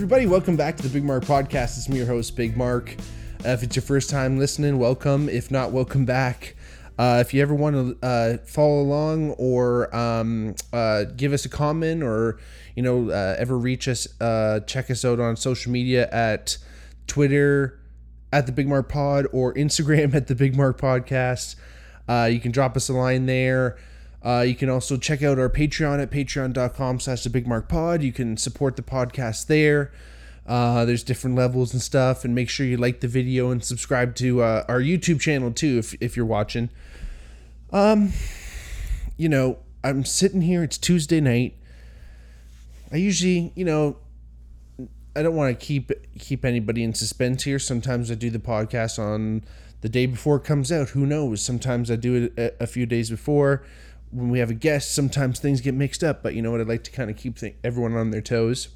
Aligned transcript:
Everybody, 0.00 0.26
welcome 0.26 0.56
back 0.56 0.78
to 0.78 0.82
the 0.82 0.88
Big 0.88 1.04
Mark 1.04 1.26
Podcast. 1.26 1.76
It's 1.76 1.86
me, 1.86 1.98
your 1.98 2.06
host, 2.06 2.34
Big 2.34 2.56
Mark. 2.56 2.96
Uh, 3.44 3.50
if 3.50 3.62
it's 3.62 3.76
your 3.76 3.82
first 3.82 4.08
time 4.08 4.38
listening, 4.38 4.78
welcome. 4.78 5.28
If 5.28 5.50
not, 5.50 5.72
welcome 5.72 6.06
back. 6.06 6.56
Uh, 6.98 7.18
if 7.20 7.34
you 7.34 7.42
ever 7.42 7.54
want 7.54 7.76
to 7.76 8.06
uh, 8.08 8.38
follow 8.46 8.80
along 8.80 9.32
or 9.32 9.94
um, 9.94 10.54
uh, 10.72 11.04
give 11.18 11.34
us 11.34 11.44
a 11.44 11.50
comment 11.50 12.02
or, 12.02 12.40
you 12.74 12.82
know, 12.82 13.10
uh, 13.10 13.36
ever 13.38 13.58
reach 13.58 13.88
us, 13.88 14.08
uh, 14.22 14.60
check 14.60 14.90
us 14.90 15.04
out 15.04 15.20
on 15.20 15.36
social 15.36 15.70
media 15.70 16.08
at 16.10 16.56
Twitter 17.06 17.78
at 18.32 18.46
the 18.46 18.52
Big 18.52 18.66
Mark 18.66 18.88
Pod 18.88 19.26
or 19.34 19.52
Instagram 19.52 20.14
at 20.14 20.28
the 20.28 20.34
Big 20.34 20.56
Mark 20.56 20.80
Podcast. 20.80 21.56
You 22.08 22.40
can 22.40 22.52
drop 22.52 22.74
us 22.74 22.88
a 22.88 22.94
line 22.94 23.26
there. 23.26 23.76
Uh, 24.22 24.44
you 24.46 24.54
can 24.54 24.68
also 24.68 24.96
check 24.96 25.22
out 25.22 25.38
our 25.38 25.48
Patreon 25.48 26.02
at 26.02 26.10
patreon.com 26.10 27.00
slash 27.00 27.24
the 27.24 27.30
Big 27.30 27.46
Mark 27.46 27.68
Pod. 27.68 28.02
You 28.02 28.12
can 28.12 28.36
support 28.36 28.76
the 28.76 28.82
podcast 28.82 29.46
there. 29.46 29.92
Uh, 30.46 30.84
there's 30.84 31.02
different 31.02 31.36
levels 31.36 31.72
and 31.72 31.80
stuff. 31.80 32.24
And 32.24 32.34
make 32.34 32.50
sure 32.50 32.66
you 32.66 32.76
like 32.76 33.00
the 33.00 33.08
video 33.08 33.50
and 33.50 33.64
subscribe 33.64 34.14
to 34.16 34.42
uh, 34.42 34.64
our 34.68 34.80
YouTube 34.80 35.20
channel 35.20 35.52
too 35.52 35.78
if, 35.78 35.94
if 36.00 36.16
you're 36.16 36.26
watching. 36.26 36.68
Um, 37.72 38.12
you 39.16 39.28
know, 39.28 39.58
I'm 39.82 40.04
sitting 40.04 40.42
here. 40.42 40.62
It's 40.62 40.76
Tuesday 40.76 41.20
night. 41.20 41.56
I 42.92 42.96
usually, 42.96 43.52
you 43.54 43.64
know, 43.64 43.96
I 45.16 45.22
don't 45.22 45.36
want 45.36 45.58
to 45.58 45.66
keep 45.66 45.92
keep 46.18 46.44
anybody 46.44 46.82
in 46.82 46.94
suspense 46.94 47.44
here. 47.44 47.58
Sometimes 47.58 48.10
I 48.10 48.14
do 48.14 48.30
the 48.30 48.38
podcast 48.38 48.98
on 48.98 49.44
the 49.80 49.88
day 49.88 50.06
before 50.06 50.36
it 50.36 50.44
comes 50.44 50.70
out. 50.70 50.90
Who 50.90 51.06
knows? 51.06 51.40
Sometimes 51.40 51.90
I 51.90 51.96
do 51.96 52.24
it 52.24 52.38
a, 52.38 52.64
a 52.64 52.66
few 52.66 52.86
days 52.86 53.08
before 53.08 53.64
when 54.10 54.30
we 54.30 54.38
have 54.38 54.50
a 54.50 54.54
guest. 54.54 54.94
Sometimes 54.94 55.38
things 55.38 55.60
get 55.60 55.74
mixed 55.74 56.02
up, 56.02 56.22
but 56.22 56.34
you 56.34 56.42
know 56.42 56.50
what? 56.50 56.60
I'd 56.60 56.68
like 56.68 56.84
to 56.84 56.90
kind 56.90 57.10
of 57.10 57.16
keep 57.16 57.38
th- 57.38 57.54
everyone 57.62 57.94
on 57.94 58.10
their 58.10 58.20
toes. 58.20 58.68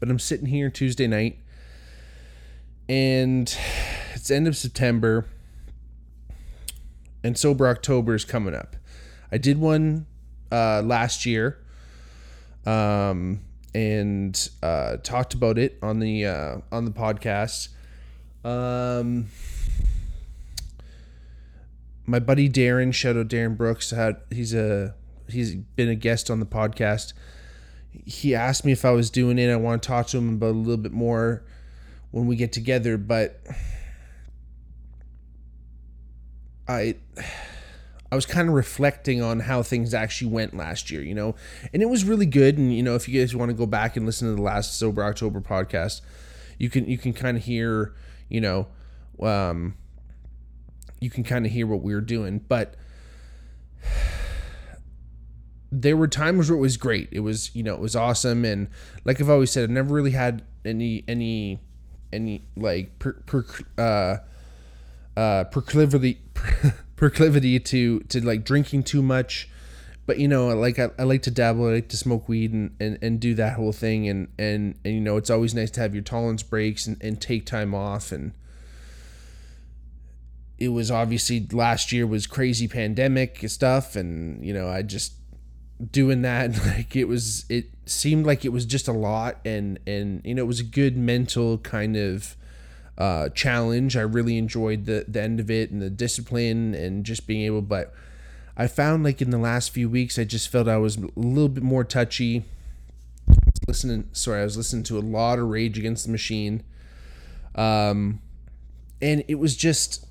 But 0.00 0.10
I'm 0.10 0.18
sitting 0.18 0.46
here 0.46 0.70
Tuesday 0.70 1.06
night, 1.06 1.38
and 2.88 3.54
it's 4.14 4.30
end 4.30 4.48
of 4.48 4.56
September, 4.56 5.26
and 7.22 7.36
sober 7.36 7.68
October 7.68 8.14
is 8.14 8.24
coming 8.24 8.54
up. 8.54 8.76
I 9.30 9.38
did 9.38 9.58
one 9.58 10.06
uh, 10.50 10.82
last 10.82 11.26
year, 11.26 11.58
um, 12.64 13.40
and 13.74 14.48
uh, 14.62 14.96
talked 14.98 15.34
about 15.34 15.58
it 15.58 15.78
on 15.82 15.98
the 15.98 16.26
uh, 16.26 16.56
on 16.72 16.84
the 16.84 16.90
podcast. 16.90 17.68
Um, 18.44 19.26
my 22.06 22.18
buddy 22.18 22.48
Darren, 22.48 22.92
shout 22.92 23.16
out 23.16 23.28
Darren 23.28 23.56
Brooks, 23.56 23.90
had 23.90 24.16
he's 24.30 24.54
a 24.54 24.94
he's 25.28 25.54
been 25.54 25.88
a 25.88 25.94
guest 25.94 26.30
on 26.30 26.40
the 26.40 26.46
podcast. 26.46 27.12
He 28.04 28.34
asked 28.34 28.64
me 28.64 28.72
if 28.72 28.84
I 28.84 28.90
was 28.90 29.10
doing 29.10 29.38
it. 29.38 29.50
I 29.50 29.56
want 29.56 29.82
to 29.82 29.86
talk 29.86 30.08
to 30.08 30.18
him 30.18 30.34
about 30.34 30.50
a 30.50 30.58
little 30.58 30.76
bit 30.76 30.92
more 30.92 31.44
when 32.10 32.26
we 32.26 32.36
get 32.36 32.52
together, 32.52 32.96
but 32.98 33.40
I 36.68 36.96
I 38.10 38.14
was 38.14 38.26
kind 38.26 38.48
of 38.48 38.54
reflecting 38.54 39.22
on 39.22 39.40
how 39.40 39.62
things 39.62 39.94
actually 39.94 40.30
went 40.30 40.56
last 40.56 40.90
year, 40.90 41.02
you 41.02 41.14
know, 41.14 41.34
and 41.72 41.82
it 41.82 41.86
was 41.86 42.04
really 42.04 42.26
good. 42.26 42.58
And 42.58 42.74
you 42.74 42.82
know, 42.82 42.94
if 42.94 43.08
you 43.08 43.20
guys 43.20 43.34
want 43.34 43.50
to 43.50 43.54
go 43.54 43.66
back 43.66 43.96
and 43.96 44.06
listen 44.06 44.28
to 44.28 44.36
the 44.36 44.42
last 44.42 44.78
Sober 44.78 45.02
October 45.02 45.40
podcast, 45.40 46.00
you 46.58 46.70
can 46.70 46.86
you 46.86 46.98
can 46.98 47.12
kind 47.12 47.36
of 47.36 47.44
hear, 47.44 47.94
you 48.28 48.40
know, 48.40 48.68
um, 49.20 49.76
you 51.04 51.10
can 51.10 51.22
kind 51.22 51.44
of 51.44 51.52
hear 51.52 51.66
what 51.66 51.82
we 51.82 51.94
were 51.94 52.00
doing, 52.00 52.40
but 52.48 52.74
there 55.70 55.96
were 55.96 56.08
times 56.08 56.48
where 56.48 56.56
it 56.56 56.62
was 56.62 56.76
great. 56.76 57.08
It 57.12 57.20
was, 57.20 57.54
you 57.54 57.62
know, 57.62 57.74
it 57.74 57.80
was 57.80 57.94
awesome, 57.94 58.44
and 58.44 58.68
like 59.04 59.20
I've 59.20 59.28
always 59.28 59.50
said, 59.50 59.64
I've 59.64 59.70
never 59.70 59.94
really 59.94 60.12
had 60.12 60.42
any 60.64 61.04
any 61.06 61.60
any 62.12 62.42
like 62.56 62.98
per, 62.98 63.12
per 63.26 63.44
uh 63.76 64.16
uh 65.18 65.44
proclivity 65.44 66.20
proclivity 66.96 67.60
to 67.60 68.00
to 68.00 68.24
like 68.24 68.44
drinking 68.44 68.84
too 68.84 69.02
much 69.02 69.48
but 70.06 70.18
you 70.18 70.28
know 70.28 70.48
like 70.48 70.78
I, 70.78 70.90
I 70.98 71.02
like 71.02 71.22
to 71.22 71.30
dabble 71.30 71.66
i 71.68 71.74
like 71.74 71.88
to 71.88 71.96
smoke 71.96 72.28
weed 72.28 72.52
and, 72.52 72.74
and 72.80 72.98
and 73.02 73.20
do 73.20 73.34
that 73.34 73.54
whole 73.54 73.72
thing 73.72 74.08
and 74.08 74.28
and 74.38 74.76
and 74.84 74.94
you 74.94 75.00
know 75.00 75.16
it's 75.16 75.30
always 75.30 75.54
nice 75.54 75.70
to 75.72 75.80
have 75.80 75.94
your 75.94 76.02
tolerance 76.04 76.42
breaks 76.42 76.86
and, 76.86 76.96
and 77.02 77.20
take 77.20 77.46
time 77.46 77.74
off 77.74 78.12
and 78.12 78.32
it 80.58 80.68
was 80.68 80.90
obviously 80.90 81.46
last 81.52 81.92
year 81.92 82.06
was 82.06 82.26
crazy 82.26 82.68
pandemic 82.68 83.48
stuff 83.48 83.96
and 83.96 84.44
you 84.44 84.54
know 84.54 84.68
i 84.68 84.82
just 84.82 85.14
doing 85.90 86.22
that 86.22 86.50
like 86.66 86.94
it 86.96 87.06
was 87.06 87.44
it 87.48 87.66
seemed 87.86 88.26
like 88.26 88.44
it 88.44 88.50
was 88.50 88.64
just 88.64 88.88
a 88.88 88.92
lot 88.92 89.38
and 89.44 89.78
and 89.86 90.22
you 90.24 90.34
know 90.34 90.42
it 90.42 90.46
was 90.46 90.60
a 90.60 90.64
good 90.64 90.96
mental 90.96 91.58
kind 91.58 91.96
of 91.96 92.36
uh 92.96 93.28
challenge. 93.30 93.96
I 93.96 94.02
really 94.02 94.38
enjoyed 94.38 94.86
the 94.86 95.04
the 95.08 95.20
end 95.20 95.40
of 95.40 95.50
it 95.50 95.70
and 95.70 95.82
the 95.82 95.90
discipline 95.90 96.74
and 96.74 97.04
just 97.04 97.26
being 97.26 97.42
able 97.42 97.62
but 97.62 97.92
i 98.56 98.68
found 98.68 99.02
like 99.02 99.20
in 99.20 99.30
the 99.30 99.38
last 99.38 99.70
few 99.70 99.90
weeks 99.90 100.16
i 100.16 100.22
just 100.22 100.48
felt 100.48 100.68
i 100.68 100.76
was 100.76 100.96
a 100.96 101.08
little 101.16 101.48
bit 101.48 101.64
more 101.64 101.84
touchy. 101.84 102.44
Listening 103.66 104.08
sorry 104.12 104.42
i 104.42 104.44
was 104.44 104.56
listening 104.56 104.84
to 104.84 104.98
a 104.98 105.00
lot 105.00 105.38
of 105.38 105.48
rage 105.48 105.78
against 105.78 106.06
the 106.06 106.12
machine. 106.12 106.62
Um 107.56 108.20
and 109.02 109.24
it 109.26 109.34
was 109.34 109.56
just 109.56 110.06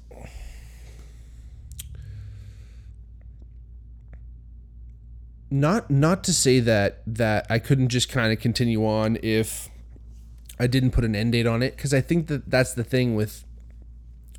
not 5.54 5.88
not 5.92 6.24
to 6.24 6.34
say 6.34 6.60
that 6.60 7.04
that 7.06 7.46
I 7.48 7.60
couldn't 7.60 7.90
just 7.90 8.10
kind 8.10 8.34
of 8.34 8.40
continue 8.40 8.88
on 8.88 9.20
if 9.22 9.70
I 10.60 10.66
didn't 10.66 10.92
put 10.92 11.06
an 11.06 11.16
end 11.16 11.34
date 11.34 11.46
on 11.46 11.62
it 11.62 11.76
because 11.76 11.94
I 11.94 12.02
think 12.02 12.26
that 12.28 12.50
that's 12.50 12.74
the 12.74 12.84
thing 12.84 13.16
with 13.16 13.46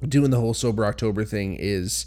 doing 0.06 0.32
the 0.32 0.40
whole 0.40 0.54
sober 0.54 0.84
October 0.84 1.24
thing 1.24 1.54
is 1.54 2.06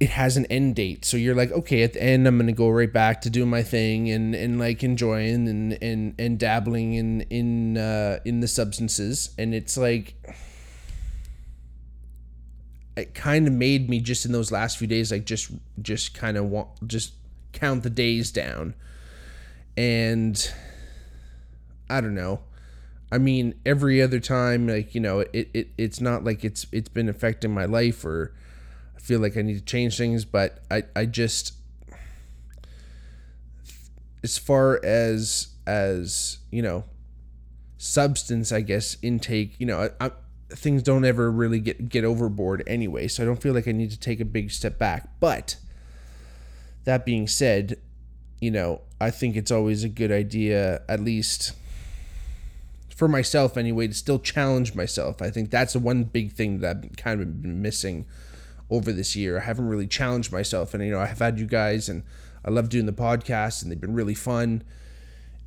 it 0.00 0.08
has 0.10 0.38
an 0.38 0.46
end 0.46 0.76
date. 0.76 1.04
So 1.04 1.18
you're 1.18 1.34
like, 1.34 1.52
okay, 1.52 1.82
at 1.82 1.92
the 1.92 2.02
end 2.02 2.26
I'm 2.26 2.38
gonna 2.38 2.52
go 2.52 2.70
right 2.70 2.90
back 2.90 3.20
to 3.22 3.30
doing 3.30 3.50
my 3.50 3.62
thing 3.62 4.10
and 4.10 4.34
and 4.34 4.58
like 4.58 4.82
enjoying 4.82 5.48
and 5.48 5.78
and 5.82 6.14
and 6.18 6.38
dabbling 6.38 6.94
in 6.94 7.20
in 7.28 7.76
uh, 7.76 8.20
in 8.24 8.40
the 8.40 8.48
substances, 8.48 9.34
and 9.36 9.54
it's 9.54 9.76
like 9.76 10.14
it 12.96 13.14
kind 13.14 13.46
of 13.46 13.52
made 13.52 13.88
me 13.90 14.00
just 14.00 14.24
in 14.24 14.32
those 14.32 14.50
last 14.50 14.78
few 14.78 14.86
days 14.86 15.12
like 15.12 15.24
just 15.24 15.50
just 15.82 16.14
kind 16.14 16.36
of 16.36 16.46
want 16.46 16.68
just 16.86 17.12
count 17.52 17.82
the 17.82 17.90
days 17.90 18.30
down. 18.30 18.74
And 19.76 20.52
i 21.90 22.00
don't 22.00 22.14
know. 22.14 22.40
I 23.12 23.18
mean 23.18 23.54
every 23.64 24.02
other 24.02 24.18
time 24.18 24.66
like 24.66 24.94
you 24.94 25.00
know 25.00 25.20
it, 25.20 25.48
it 25.54 25.68
it's 25.78 26.00
not 26.00 26.24
like 26.24 26.44
it's 26.44 26.66
it's 26.72 26.88
been 26.88 27.08
affecting 27.08 27.52
my 27.54 27.64
life 27.64 28.04
or 28.04 28.34
i 28.96 28.98
feel 28.98 29.20
like 29.20 29.36
i 29.36 29.42
need 29.42 29.54
to 29.54 29.64
change 29.64 29.96
things 29.96 30.24
but 30.24 30.64
i 30.72 30.82
i 30.96 31.06
just 31.06 31.52
as 34.24 34.38
far 34.38 34.84
as 34.84 35.54
as 35.68 36.38
you 36.50 36.60
know 36.62 36.82
substance 37.78 38.50
i 38.50 38.60
guess 38.60 38.96
intake 39.02 39.54
you 39.60 39.66
know 39.66 39.88
I, 40.00 40.06
I 40.06 40.10
things 40.50 40.82
don't 40.82 41.04
ever 41.04 41.30
really 41.30 41.58
get 41.58 41.88
get 41.88 42.04
overboard 42.04 42.62
anyway 42.66 43.08
so 43.08 43.22
i 43.22 43.26
don't 43.26 43.42
feel 43.42 43.52
like 43.52 43.66
i 43.66 43.72
need 43.72 43.90
to 43.90 43.98
take 43.98 44.20
a 44.20 44.24
big 44.24 44.50
step 44.50 44.78
back. 44.78 45.08
But 45.18 45.56
that 46.84 47.04
being 47.04 47.26
said 47.26 47.78
you 48.40 48.50
know 48.50 48.82
i 49.00 49.10
think 49.10 49.34
it's 49.34 49.50
always 49.50 49.82
a 49.82 49.88
good 49.88 50.12
idea 50.12 50.82
at 50.88 51.00
least 51.00 51.52
for 52.94 53.08
myself 53.08 53.56
anyway 53.56 53.86
to 53.86 53.92
still 53.92 54.18
challenge 54.18 54.74
myself. 54.74 55.20
I 55.20 55.28
think 55.28 55.50
that's 55.50 55.74
the 55.74 55.78
one 55.78 56.04
big 56.04 56.32
thing 56.32 56.60
that 56.60 56.78
i've 56.82 56.96
kind 56.96 57.20
of 57.20 57.42
been 57.42 57.60
missing 57.60 58.06
over 58.70 58.90
this 58.90 59.14
year. 59.14 59.36
I 59.36 59.40
haven't 59.42 59.68
really 59.68 59.86
challenged 59.86 60.32
myself. 60.32 60.72
And 60.72 60.82
you 60.84 60.92
know 60.92 61.00
i 61.00 61.06
have 61.06 61.18
had 61.18 61.38
you 61.38 61.46
guys 61.46 61.88
and 61.88 62.04
i 62.44 62.50
love 62.50 62.68
doing 62.68 62.86
the 62.86 62.92
podcast 62.92 63.62
and 63.62 63.70
they've 63.70 63.80
been 63.80 63.94
really 63.94 64.14
fun 64.14 64.62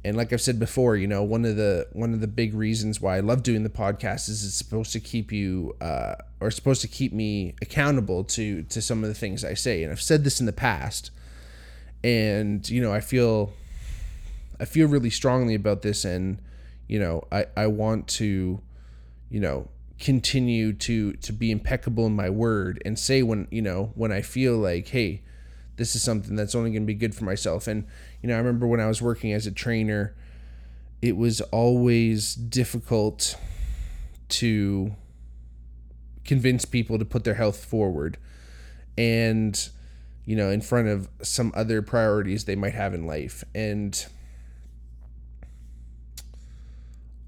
and 0.04 0.16
like 0.16 0.32
I've 0.32 0.42
said 0.42 0.60
before, 0.60 0.96
you 0.96 1.08
know, 1.08 1.24
one 1.24 1.44
of 1.44 1.58
the 1.58 1.88
one 1.92 2.14
of 2.14 2.22
the 2.22 2.28
big 2.28 2.54
reasons 2.54 3.02
why 3.02 3.18
I 3.18 3.20
love 3.20 3.44
doing 3.44 3.64
the 3.64 3.70
podcast 3.70 4.30
is 4.30 4.46
it's 4.46 4.56
supposed 4.56 4.94
to 4.94 5.00
keep 5.00 5.32
you 5.32 5.76
uh, 5.82 6.16
or 6.40 6.52
supposed 6.52 6.82
to 6.82 6.88
keep 6.88 7.12
me 7.12 7.54
accountable 7.62 8.24
to 8.26 8.64
to 8.64 8.82
some 8.82 9.04
of 9.04 9.10
the 9.10 9.14
things 9.14 9.44
I 9.44 9.56
say. 9.56 9.84
And 9.84 9.92
I've 9.92 10.02
said 10.02 10.24
this 10.24 10.40
in 10.40 10.46
the 10.46 10.54
past, 10.54 11.12
and 12.02 12.68
you 12.70 12.82
know, 12.82 12.94
I 12.94 13.02
feel 13.02 13.52
I 14.60 14.66
feel 14.66 14.88
really 14.88 15.10
strongly 15.10 15.54
about 15.54 15.82
this, 15.82 16.06
and 16.06 16.42
you 16.88 17.00
know, 17.00 17.28
I 17.30 17.48
I 17.58 17.68
want 17.68 18.08
to, 18.20 18.62
you 19.30 19.40
know, 19.42 19.68
continue 20.00 20.72
to 20.74 21.14
to 21.14 21.34
be 21.34 21.52
impeccable 21.52 22.06
in 22.06 22.16
my 22.16 22.30
word 22.30 22.82
and 22.86 22.98
say 22.98 23.22
when 23.22 23.50
you 23.52 23.62
know 23.62 23.92
when 23.96 24.14
I 24.14 24.22
feel 24.22 24.58
like, 24.58 24.88
hey, 24.88 25.24
this 25.76 25.94
is 25.94 26.04
something 26.04 26.36
that's 26.36 26.56
only 26.56 26.72
going 26.72 26.84
to 26.84 26.88
be 26.88 26.94
good 26.94 27.16
for 27.16 27.24
myself. 27.24 27.68
And, 27.68 27.86
you 28.22 28.30
know, 28.30 28.36
I 28.36 28.38
remember 28.38 28.68
when 28.68 28.80
I 28.80 28.88
was 28.88 29.02
working 29.02 29.34
as 29.34 29.48
a 29.48 29.52
trainer, 29.52 30.16
it 31.02 31.16
was 31.16 31.42
always 31.42 32.36
difficult 32.36 33.36
to 34.30 34.96
convince 36.26 36.66
people 36.66 37.00
to 37.00 37.06
put 37.06 37.24
their 37.24 37.34
health 37.36 37.64
forward 37.64 38.18
and, 38.98 39.70
you 40.26 40.36
know, 40.36 40.50
in 40.50 40.62
front 40.62 40.88
of 40.88 41.10
some 41.22 41.52
other 41.56 41.82
priorities 41.82 42.46
they 42.46 42.56
might 42.56 42.74
have 42.74 42.94
in 42.94 43.08
life. 43.08 43.44
And 43.56 44.06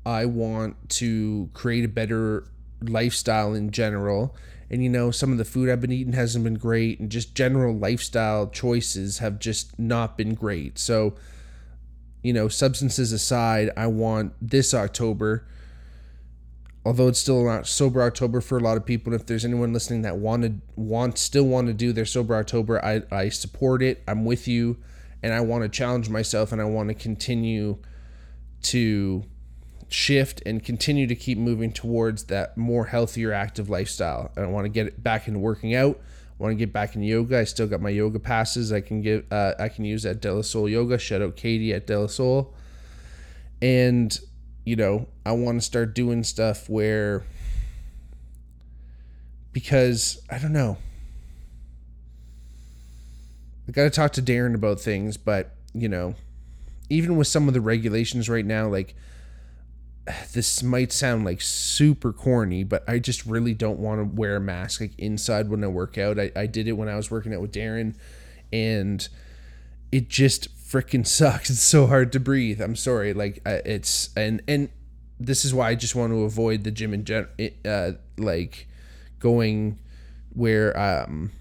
I 0.06 0.26
want 0.26 0.90
to 0.90 1.50
create 1.54 1.86
a 1.86 1.88
better 1.88 2.46
lifestyle 2.82 3.54
in 3.54 3.72
general. 3.72 4.36
And 4.72 4.82
you 4.82 4.90
know, 4.90 5.12
some 5.12 5.34
of 5.34 5.38
the 5.38 5.44
food 5.44 5.70
I've 5.70 5.82
been 5.82 5.92
eating 5.92 6.14
hasn't 6.14 6.46
been 6.46 6.56
great, 6.56 7.02
and 7.02 7.10
just 7.10 7.36
general 7.36 7.76
lifestyle 7.76 8.48
choices 8.48 9.18
have 9.18 9.38
just 9.38 9.78
not 9.78 10.18
been 10.18 10.34
great. 10.34 10.80
So, 10.80 11.16
you 12.24 12.32
know, 12.32 12.48
substances 12.48 13.12
aside, 13.12 13.70
I 13.76 13.88
want 13.88 14.32
this 14.42 14.74
October, 14.74 15.46
although 16.86 17.10
it's 17.10 17.20
still 17.20 17.44
not 17.44 17.68
sober 17.68 18.02
October 18.02 18.40
for 18.40 18.58
a 18.58 18.62
lot 18.62 18.78
of 18.78 18.86
people. 18.86 19.14
If 19.14 19.26
there's 19.26 19.44
anyone 19.44 19.74
listening 19.74 20.04
that 20.04 20.16
wanted 20.16 20.62
want 20.78 21.18
still 21.18 21.44
want 21.44 21.68
to 21.68 21.74
do 21.74 21.92
their 21.92 22.06
sober 22.06 22.34
October, 22.38 22.84
I, 22.84 23.02
I 23.12 23.28
support 23.28 23.84
it. 23.84 24.02
I'm 24.08 24.24
with 24.24 24.48
you, 24.48 24.78
and 25.22 25.34
I 25.34 25.42
want 25.42 25.64
to 25.64 25.70
challenge 25.70 26.08
myself, 26.08 26.54
and 26.54 26.62
I 26.62 26.66
want 26.66 26.88
to 26.88 26.96
continue 26.96 27.78
to 28.64 29.26
shift 29.92 30.42
and 30.46 30.64
continue 30.64 31.06
to 31.06 31.16
keep 31.16 31.38
moving 31.38 31.72
towards 31.72 32.26
that 32.26 32.58
more 32.58 32.86
healthier 32.86 33.34
active 33.34 33.70
lifestyle. 33.70 34.32
I 34.38 34.46
want 34.46 34.66
to 34.66 34.70
get 34.70 35.04
back 35.04 35.28
into 35.28 35.40
working 35.40 35.76
out. 35.76 36.00
I 36.40 36.44
want 36.44 36.54
to 36.54 36.56
get 36.56 36.74
back 36.74 36.96
in 36.96 37.04
yoga. 37.04 37.40
I 37.40 37.44
still 37.44 37.68
got 37.68 37.82
my 37.82 37.90
yoga 37.90 38.18
passes 38.18 38.72
I 38.72 38.82
can 38.82 39.02
give 39.02 39.32
uh, 39.32 39.54
I 39.60 39.70
can 39.70 39.86
use 39.86 40.06
at 40.06 40.22
Dela 40.22 40.44
Soul 40.44 40.68
Yoga. 40.68 40.98
Shout 40.98 41.22
out 41.22 41.36
Katie 41.36 41.74
at 41.74 41.86
Dela 41.86 42.10
Soul. 42.10 42.54
And 43.62 44.18
you 44.64 44.76
know, 44.76 45.08
I 45.26 45.34
want 45.34 45.60
to 45.60 45.66
start 45.66 45.94
doing 45.94 46.24
stuff 46.24 46.70
where 46.70 47.24
because 49.52 50.22
I 50.30 50.40
don't 50.40 50.54
know. 50.54 50.78
I 53.68 53.72
got 53.72 53.84
to 53.84 53.90
talk 53.90 54.14
to 54.14 54.22
Darren 54.22 54.56
about 54.56 54.80
things, 54.80 55.18
but 55.18 55.56
you 55.74 55.90
know, 55.90 56.16
even 56.90 57.18
with 57.18 57.28
some 57.28 57.48
of 57.48 57.54
the 57.54 57.62
regulations 57.62 58.30
right 58.30 58.46
now, 58.46 58.68
like 58.68 58.96
this 60.34 60.64
might 60.64 60.92
sound 60.92 61.26
like 61.26 61.42
super 61.42 62.14
corny, 62.14 62.64
but 62.64 62.84
I 62.88 63.00
just 63.00 63.26
really 63.26 63.54
don't 63.54 63.80
want 63.80 64.00
to 64.00 64.16
wear 64.16 64.38
a 64.38 64.42
mask 64.42 64.82
like 64.82 64.98
inside 64.98 65.50
when 65.50 65.64
I 65.64 65.68
work 65.68 65.98
out. 65.98 66.20
I, 66.20 66.32
I 66.36 66.48
did 66.48 66.68
it 66.68 66.74
when 66.74 66.90
I 66.90 66.96
was 66.96 67.12
working 67.12 67.34
out 67.34 67.42
with 67.42 67.54
Darren 67.54 67.96
and 68.52 69.08
it 69.92 70.10
just 70.10 70.56
freaking 70.58 71.06
sucks. 71.06 71.50
It's 71.50 71.62
so 71.62 71.88
hard 71.88 72.12
to 72.14 72.20
breathe. 72.20 72.62
I'm 72.62 72.76
sorry. 72.76 73.14
Like 73.14 73.42
it's 73.46 74.10
and 74.16 74.42
and 74.48 74.70
this 75.20 75.46
is 75.46 75.54
why 75.54 75.70
I 75.70 75.76
just 75.76 75.96
want 75.96 76.12
to 76.12 76.24
avoid 76.24 76.64
the 76.64 76.72
gym 76.72 76.94
in 76.94 77.06
gen 77.06 77.28
uh 77.66 77.92
like 78.18 78.68
going 79.20 79.80
where 80.34 80.78
um 80.80 81.32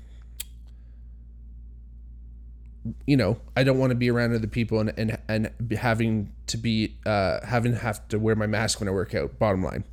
you 3.07 3.17
know, 3.17 3.39
I 3.57 3.65
don't 3.65 3.79
want 3.79 3.91
to 3.91 3.97
be 3.97 4.11
around 4.11 4.35
other 4.35 4.47
people 4.47 4.81
and 4.81 4.93
and 4.97 5.19
and 5.29 5.73
having 5.73 6.33
to 6.47 6.57
be 6.57 6.97
uh 7.07 7.45
having 7.45 7.73
to 7.73 7.79
have 7.79 8.07
to 8.09 8.19
wear 8.19 8.35
my 8.35 8.47
mask 8.47 8.81
when 8.81 8.89
I 8.89 8.93
work 8.93 9.15
out. 9.15 9.39
Bottom 9.39 9.63
line. 9.63 9.85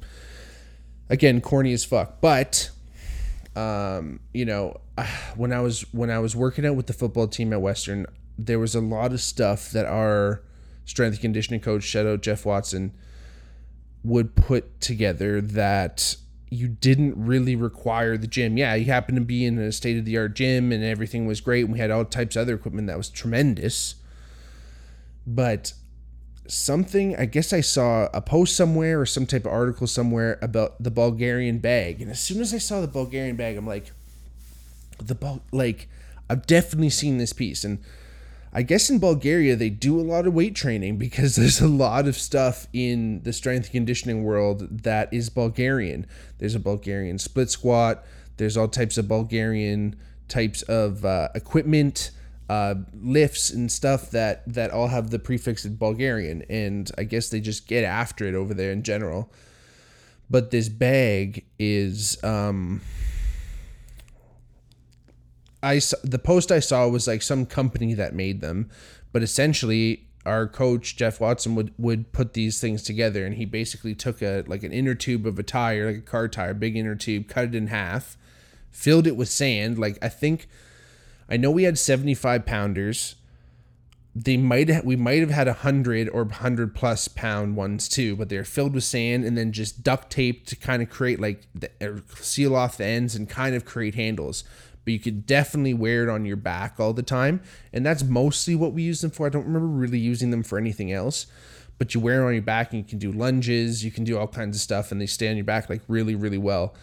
Again, 1.09 1.39
corny 1.41 1.73
as 1.73 1.85
fuck, 1.85 2.19
but 2.21 2.69
um, 3.55 4.19
you 4.33 4.45
know, 4.45 4.79
when 5.35 5.51
I 5.51 5.61
was 5.61 5.81
when 5.93 6.09
I 6.09 6.19
was 6.19 6.35
working 6.35 6.65
out 6.65 6.75
with 6.75 6.87
the 6.87 6.93
football 6.93 7.27
team 7.27 7.51
at 7.53 7.61
Western, 7.61 8.05
there 8.37 8.59
was 8.59 8.75
a 8.75 8.81
lot 8.81 9.11
of 9.11 9.21
stuff 9.21 9.71
that 9.71 9.85
our 9.85 10.43
strength 10.85 11.19
conditioning 11.19 11.59
coach, 11.59 11.83
shout 11.83 12.05
out 12.05 12.21
Jeff 12.21 12.45
Watson, 12.45 12.93
would 14.03 14.35
put 14.35 14.79
together 14.79 15.41
that 15.41 16.15
you 16.49 16.67
didn't 16.67 17.13
really 17.17 17.55
require 17.55 18.17
the 18.17 18.27
gym. 18.27 18.57
Yeah, 18.57 18.75
you 18.75 18.85
happened 18.85 19.17
to 19.17 19.23
be 19.23 19.45
in 19.45 19.57
a 19.57 19.71
state 19.71 19.97
of 19.97 20.05
the 20.05 20.17
art 20.17 20.35
gym 20.35 20.71
and 20.71 20.83
everything 20.83 21.27
was 21.27 21.41
great. 21.41 21.65
And 21.65 21.73
we 21.73 21.79
had 21.79 21.91
all 21.91 22.05
types 22.05 22.35
of 22.35 22.43
other 22.43 22.55
equipment 22.55 22.87
that 22.87 22.97
was 22.97 23.09
tremendous. 23.09 23.95
But 25.25 25.73
something, 26.47 27.15
I 27.17 27.25
guess 27.25 27.51
I 27.51 27.61
saw 27.61 28.07
a 28.13 28.21
post 28.21 28.55
somewhere 28.55 28.99
or 28.99 29.05
some 29.05 29.25
type 29.25 29.45
of 29.45 29.51
article 29.51 29.87
somewhere 29.87 30.39
about 30.41 30.81
the 30.81 30.91
Bulgarian 30.91 31.59
bag. 31.59 32.01
And 32.01 32.09
as 32.09 32.21
soon 32.21 32.39
as 32.39 32.53
I 32.53 32.59
saw 32.59 32.79
the 32.79 32.87
Bulgarian 32.87 33.35
bag, 33.35 33.57
I'm 33.57 33.67
like, 33.67 33.91
the 34.99 35.15
Bul- 35.15 35.43
like, 35.51 35.89
I've 36.29 36.47
definitely 36.47 36.89
seen 36.89 37.17
this 37.17 37.33
piece. 37.33 37.63
And 37.63 37.79
I 38.57 38.63
guess 38.63 38.89
in 38.89 38.97
Bulgaria 38.97 39.55
they 39.55 39.69
do 39.69 39.99
a 39.99 40.01
lot 40.01 40.25
of 40.25 40.33
weight 40.33 40.55
training 40.55 40.97
because 40.97 41.35
there's 41.39 41.61
a 41.61 41.67
lot 41.67 42.07
of 42.07 42.17
stuff 42.17 42.65
in 42.73 43.21
the 43.21 43.31
strength 43.31 43.71
conditioning 43.71 44.23
world 44.23 44.81
that 44.81 45.13
is 45.13 45.29
Bulgarian. 45.29 46.07
There's 46.39 46.55
a 46.55 46.59
Bulgarian 46.59 47.19
split 47.19 47.51
squat. 47.51 48.03
There's 48.37 48.57
all 48.57 48.67
types 48.67 48.97
of 48.97 49.07
Bulgarian 49.07 49.95
types 50.27 50.63
of 50.63 51.05
uh, 51.05 51.29
equipment, 51.35 52.09
uh, 52.49 52.73
lifts 52.99 53.51
and 53.51 53.71
stuff 53.71 54.09
that 54.09 54.41
that 54.51 54.71
all 54.71 54.87
have 54.87 55.11
the 55.11 55.19
prefix 55.19 55.63
of 55.63 55.77
Bulgarian, 55.77 56.41
and 56.49 56.89
I 56.97 57.03
guess 57.03 57.29
they 57.29 57.39
just 57.39 57.67
get 57.67 57.83
after 57.83 58.25
it 58.25 58.33
over 58.33 58.55
there 58.55 58.71
in 58.71 58.81
general. 58.81 59.31
But 60.31 60.49
this 60.49 60.67
bag 60.67 61.45
is. 61.59 62.17
Um, 62.23 62.81
I 65.63 65.81
the 66.03 66.19
post 66.19 66.51
I 66.51 66.59
saw 66.59 66.87
was 66.87 67.07
like 67.07 67.21
some 67.21 67.45
company 67.45 67.93
that 67.95 68.13
made 68.13 68.41
them, 68.41 68.69
but 69.11 69.23
essentially 69.23 70.07
our 70.25 70.45
coach 70.45 70.97
Jeff 70.97 71.19
Watson 71.19 71.55
would 71.55 71.73
would 71.77 72.11
put 72.11 72.33
these 72.33 72.59
things 72.59 72.83
together, 72.83 73.25
and 73.25 73.35
he 73.35 73.45
basically 73.45 73.95
took 73.95 74.21
a 74.21 74.43
like 74.45 74.63
an 74.63 74.73
inner 74.73 74.93
tube 74.93 75.25
of 75.25 75.39
a 75.39 75.43
tire, 75.43 75.87
like 75.87 75.97
a 75.97 76.01
car 76.01 76.27
tire, 76.27 76.53
big 76.53 76.75
inner 76.75 76.95
tube, 76.95 77.27
cut 77.27 77.45
it 77.45 77.55
in 77.55 77.67
half, 77.67 78.17
filled 78.69 79.07
it 79.07 79.15
with 79.15 79.29
sand. 79.29 79.79
Like 79.79 79.97
I 80.01 80.09
think, 80.09 80.47
I 81.29 81.37
know 81.37 81.49
we 81.49 81.63
had 81.63 81.79
seventy 81.79 82.13
five 82.13 82.45
pounders. 82.45 83.15
They 84.13 84.35
might 84.35 84.67
have, 84.69 84.83
we 84.83 84.95
might 84.95 85.19
have 85.19 85.29
had 85.29 85.47
a 85.47 85.53
hundred 85.53 86.09
or 86.09 86.27
hundred 86.27 86.73
plus 86.73 87.07
pound 87.07 87.55
ones 87.55 87.87
too, 87.87 88.15
but 88.15 88.29
they're 88.29 88.43
filled 88.43 88.73
with 88.73 88.83
sand 88.83 89.23
and 89.23 89.37
then 89.37 89.51
just 89.51 89.83
duct 89.83 90.09
tape 90.09 90.47
to 90.47 90.55
kind 90.55 90.81
of 90.81 90.89
create 90.89 91.19
like 91.19 91.47
the, 91.53 91.69
er, 91.79 92.01
seal 92.15 92.55
off 92.55 92.77
the 92.77 92.85
ends 92.85 93.15
and 93.15 93.29
kind 93.29 93.55
of 93.55 93.63
create 93.63 93.93
handles 93.93 94.43
but 94.87 94.93
you 94.93 94.99
could 94.99 95.25
definitely 95.25 95.73
wear 95.73 96.03
it 96.03 96.09
on 96.09 96.23
your 96.23 96.37
back 96.37 96.79
all 96.79 96.93
the 96.93 97.03
time. 97.03 97.41
And 97.73 97.85
that's 97.85 98.05
mostly 98.05 98.55
what 98.55 98.71
we 98.71 98.83
use 98.83 99.01
them 99.01 99.11
for. 99.11 99.25
I 99.25 99.29
don't 99.29 99.45
remember 99.45 99.67
really 99.67 99.99
using 99.99 100.31
them 100.31 100.43
for 100.43 100.57
anything 100.57 100.93
else. 100.93 101.27
But 101.77 101.93
you 101.93 101.99
wear 101.99 102.21
it 102.21 102.25
on 102.25 102.31
your 102.31 102.41
back 102.41 102.71
and 102.71 102.81
you 102.81 102.87
can 102.87 102.97
do 102.97 103.11
lunges, 103.11 103.83
you 103.83 103.91
can 103.91 104.05
do 104.05 104.17
all 104.17 104.29
kinds 104.29 104.55
of 104.55 104.61
stuff, 104.61 104.89
and 104.93 105.01
they 105.01 105.05
stay 105.05 105.29
on 105.29 105.35
your 105.35 105.43
back 105.43 105.69
like 105.69 105.81
really, 105.89 106.15
really 106.15 106.37
well. 106.37 106.73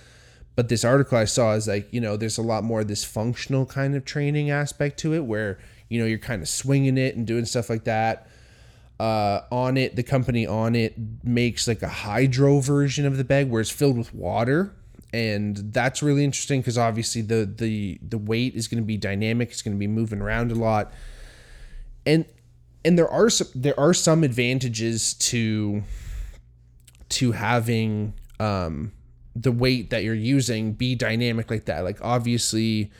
But 0.55 0.69
this 0.69 0.85
article 0.85 1.17
I 1.17 1.25
saw 1.25 1.55
is 1.55 1.67
like, 1.67 1.90
you 1.95 2.00
know, 2.02 2.19
there's 2.19 2.37
a 2.37 2.43
lot 2.43 2.62
more 2.62 2.83
of 2.83 2.88
this 2.88 3.05
functional 3.05 3.64
kind 3.64 3.97
of 3.97 4.05
training 4.05 4.50
aspect 4.50 4.99
to 4.99 5.14
it 5.14 5.21
where, 5.21 5.59
you 5.88 5.99
know, 5.99 6.05
you're 6.05 6.19
kind 6.19 6.43
of 6.43 6.49
swinging 6.49 6.99
it 6.99 7.17
and 7.17 7.26
doing 7.26 7.47
stuff 7.47 7.71
like 7.71 7.85
that. 7.85 8.28
Uh, 9.00 9.40
on 9.50 9.78
it, 9.78 9.97
the 9.97 10.02
company 10.02 10.47
on 10.47 10.76
it 10.76 10.95
makes 11.25 11.67
like 11.67 11.83
a 11.83 11.88
hydro 11.88 12.61
version 12.61 13.07
of 13.07 13.17
the 13.17 13.25
bag 13.25 13.49
where 13.49 13.62
it's 13.62 13.71
filled 13.71 13.97
with 13.97 14.12
water 14.12 14.75
and 15.14 15.56
that's 15.73 16.02
really 16.02 16.25
interesting 16.25 16.61
because 16.61 16.76
obviously 16.76 17.23
the 17.23 17.47
the 17.47 18.00
the 18.02 18.18
weight 18.18 18.56
is 18.56 18.66
going 18.66 18.83
to 18.83 18.87
be 18.87 18.97
dynamic 18.97 19.49
it's 19.50 19.62
going 19.62 19.75
to 19.75 19.78
be 19.78 19.87
moving 19.87 20.21
around 20.21 20.50
a 20.50 20.56
lot. 20.56 20.92
And 22.04 22.26
and 22.85 22.99
there 22.99 23.09
are 23.09 23.30
some 23.30 23.47
there 23.54 23.78
are 23.78 23.94
some 23.94 24.25
advantages 24.25 25.14
to 25.14 25.85
to 27.11 27.30
having 27.30 28.14
um 28.40 28.90
the 29.37 29.52
weight 29.52 29.90
that 29.90 30.02
you're 30.02 30.14
using 30.14 30.73
be 30.73 30.97
dynamic 30.97 31.49
like 31.49 31.66
that. 31.66 31.85
Like 31.85 31.99
obviously 32.02 32.90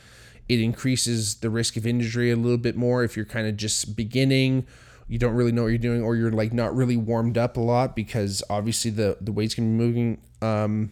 it 0.47 0.61
increases 0.61 1.35
the 1.35 1.49
risk 1.49 1.75
of 1.75 1.85
injury 1.85 2.31
a 2.31 2.37
little 2.37 2.57
bit 2.57 2.77
more 2.77 3.03
if 3.03 3.17
you're 3.17 3.25
kind 3.25 3.45
of 3.45 3.57
just 3.57 3.97
beginning. 3.97 4.65
You 5.09 5.19
don't 5.19 5.33
really 5.33 5.51
know 5.51 5.63
what 5.63 5.67
you're 5.67 5.77
doing 5.79 6.01
or 6.01 6.15
you're 6.15 6.31
like 6.31 6.53
not 6.53 6.73
really 6.73 6.95
warmed 6.95 7.37
up 7.37 7.57
a 7.57 7.61
lot 7.61 7.93
because 7.93 8.41
obviously 8.49 8.89
the 8.89 9.17
the 9.19 9.33
weight's 9.33 9.53
to 9.53 9.61
be 9.61 9.67
moving 9.67 10.21
um 10.41 10.91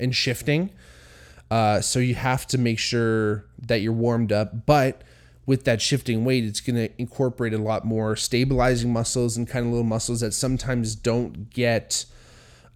and 0.00 0.14
shifting. 0.14 0.70
Uh, 1.50 1.80
so 1.80 1.98
you 1.98 2.14
have 2.14 2.46
to 2.46 2.58
make 2.58 2.78
sure 2.78 3.44
that 3.60 3.80
you're 3.80 3.92
warmed 3.92 4.32
up. 4.32 4.66
But 4.66 5.02
with 5.46 5.64
that 5.64 5.82
shifting 5.82 6.24
weight, 6.24 6.44
it's 6.44 6.60
going 6.60 6.76
to 6.76 6.90
incorporate 6.98 7.52
a 7.52 7.58
lot 7.58 7.84
more 7.84 8.14
stabilizing 8.14 8.92
muscles 8.92 9.36
and 9.36 9.48
kind 9.48 9.66
of 9.66 9.72
little 9.72 9.84
muscles 9.84 10.20
that 10.20 10.32
sometimes 10.32 10.94
don't 10.94 11.50
get 11.50 12.04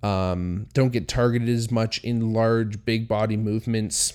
um, 0.03 0.67
don't 0.75 0.93
get 0.93 1.09
targeted 1.09 1.49
as 1.49 1.71
much 1.71 2.03
in 2.05 2.35
large, 2.35 2.85
big 2.85 3.09
body 3.09 3.39
movements 3.39 4.13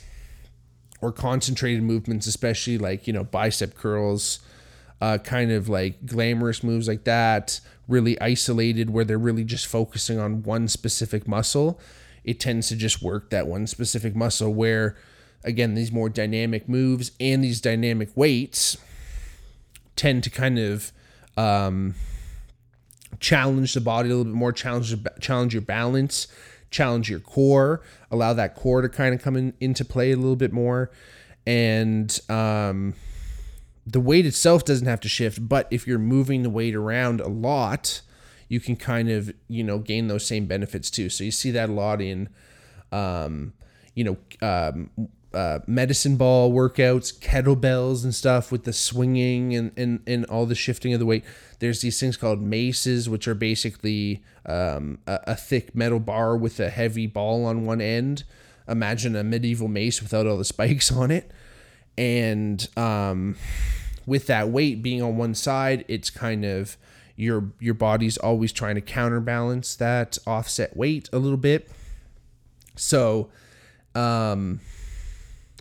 or 1.01 1.12
concentrated 1.12 1.82
movements, 1.82 2.28
especially 2.28 2.78
like 2.78 3.08
you 3.08 3.13
know 3.13 3.24
bicep 3.24 3.75
curls. 3.75 4.39
Uh, 5.01 5.18
kind 5.18 5.50
of 5.50 5.70
like 5.70 6.06
glamorous 6.06 6.62
moves 6.62 6.86
like 6.86 7.06
that, 7.06 7.62
really 7.88 8.20
isolated 8.20 8.89
where 8.89 9.06
they're 9.06 9.18
really 9.18 9.46
just 9.46 9.66
focusing 9.66 10.20
on 10.20 10.44
one 10.44 10.68
specific 10.68 11.25
muscle 11.25 11.80
it 12.29 12.39
tends 12.39 12.67
to 12.67 12.75
just 12.75 13.01
work 13.01 13.31
that 13.31 13.48
one 13.48 13.65
specific 13.65 14.15
muscle 14.15 14.53
where 14.53 14.95
again 15.43 15.74
these 15.74 15.91
more 15.91 16.09
dynamic 16.09 16.69
moves 16.69 17.12
and 17.19 17.43
these 17.43 17.59
dynamic 17.59 18.07
weights 18.13 18.77
tend 19.95 20.24
to 20.24 20.29
kind 20.29 20.59
of 20.59 20.91
um, 21.38 21.95
challenge 23.19 23.74
the 23.74 23.81
body 23.81 24.09
a 24.09 24.12
little 24.12 24.25
bit 24.25 24.38
more 24.38 24.53
challenge 24.53 24.95
challenge 25.19 25.55
your 25.55 25.63
balance 25.63 26.27
challenge 26.69 27.09
your 27.09 27.19
core 27.19 27.81
allow 28.12 28.31
that 28.31 28.53
core 28.53 28.83
to 28.83 28.89
kind 28.89 29.15
of 29.15 29.24
come 29.24 29.36
in, 29.36 29.51
into 29.59 29.83
play 29.83 30.12
a 30.12 30.15
little 30.15 30.36
bit 30.36 30.53
more. 30.53 30.91
And 31.48 32.15
um, 32.29 32.93
the 33.88 34.00
weight 34.00 34.27
itself 34.27 34.65
doesn't 34.65 34.86
have 34.86 35.00
to 35.00 35.09
shift 35.09 35.50
but 35.50 35.67
if 35.71 35.88
you're 35.88 35.98
moving 35.98 36.43
the 36.43 36.50
weight 36.51 36.75
around 36.75 37.21
a 37.21 37.27
lot 37.27 38.01
you 38.50 38.60
can 38.60 38.75
kind 38.75 39.10
of 39.10 39.34
you 39.48 39.63
know 39.63 39.77
gain 39.79 40.08
those 40.08 40.27
same 40.27 40.46
benefits 40.46 40.91
too. 40.91 41.10
So 41.10 41.24
you 41.24 41.32
see 41.32 41.51
that 41.51 41.70
a 41.70 41.72
lot 41.72 42.01
in, 42.01 42.27
um, 42.91 43.53
you 43.96 44.03
know, 44.03 44.18
um, 44.41 44.89
uh, 45.34 45.60
medicine 45.68 46.18
ball 46.18 46.51
workouts, 46.51 47.18
kettlebells 47.18 48.03
and 48.03 48.13
stuff 48.13 48.51
with 48.51 48.63
the 48.63 48.74
swinging 48.74 49.56
and, 49.56 49.72
and, 49.77 50.01
and 50.08 50.25
all 50.25 50.46
the 50.46 50.56
shifting 50.56 50.94
of 50.94 51.00
the 51.00 51.06
weight. 51.06 51.24
There's 51.60 51.82
these 51.82 52.00
things 52.00 52.18
called 52.18 52.41
maces, 52.41 53.08
which 53.08 53.27
are 53.27 53.36
basically 53.36 54.24
um, 54.46 55.00
a, 55.06 55.20
a 55.27 55.36
thick 55.36 55.75
metal 55.75 56.00
bar 56.00 56.36
with 56.36 56.60
a 56.60 56.70
heavy 56.70 57.06
ball 57.06 57.46
on 57.46 57.65
one 57.65 57.82
end. 57.82 58.24
Imagine 58.68 59.15
a 59.15 59.24
medieval 59.24 59.68
mace 59.68 60.01
without 60.01 60.25
all 60.25 60.38
the 60.38 60.46
spikes 60.46 60.91
on 60.91 61.12
it. 61.12 61.29
And 61.98 62.68
um, 62.77 63.36
with 64.06 64.27
that 64.27 64.50
weight 64.50 64.82
being 64.82 65.01
on 65.01 65.18
one 65.18 65.36
side, 65.36 65.86
it's 65.88 66.10
kind 66.10 66.46
of 66.46 66.77
your 67.19 67.51
your 67.59 67.73
body's 67.73 68.17
always 68.17 68.53
trying 68.53 68.75
to 68.75 68.81
counterbalance 68.81 69.75
that 69.75 70.17
offset 70.25 70.75
weight 70.75 71.09
a 71.11 71.19
little 71.19 71.38
bit. 71.38 71.69
So, 72.77 73.29
um, 73.93 74.61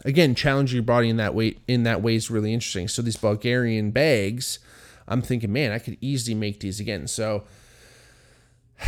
again, 0.04 0.36
challenging 0.36 0.76
your 0.76 0.84
body 0.84 1.08
in 1.08 1.16
that 1.16 1.34
way 1.34 1.56
in 1.66 1.82
that 1.82 2.00
way 2.00 2.14
is 2.14 2.30
really 2.30 2.54
interesting. 2.54 2.86
So 2.86 3.02
these 3.02 3.16
Bulgarian 3.16 3.90
bags, 3.90 4.60
I'm 5.08 5.20
thinking, 5.20 5.52
man, 5.52 5.72
I 5.72 5.80
could 5.80 5.98
easily 6.00 6.36
make 6.36 6.60
these 6.60 6.78
again. 6.78 7.08
So, 7.08 7.42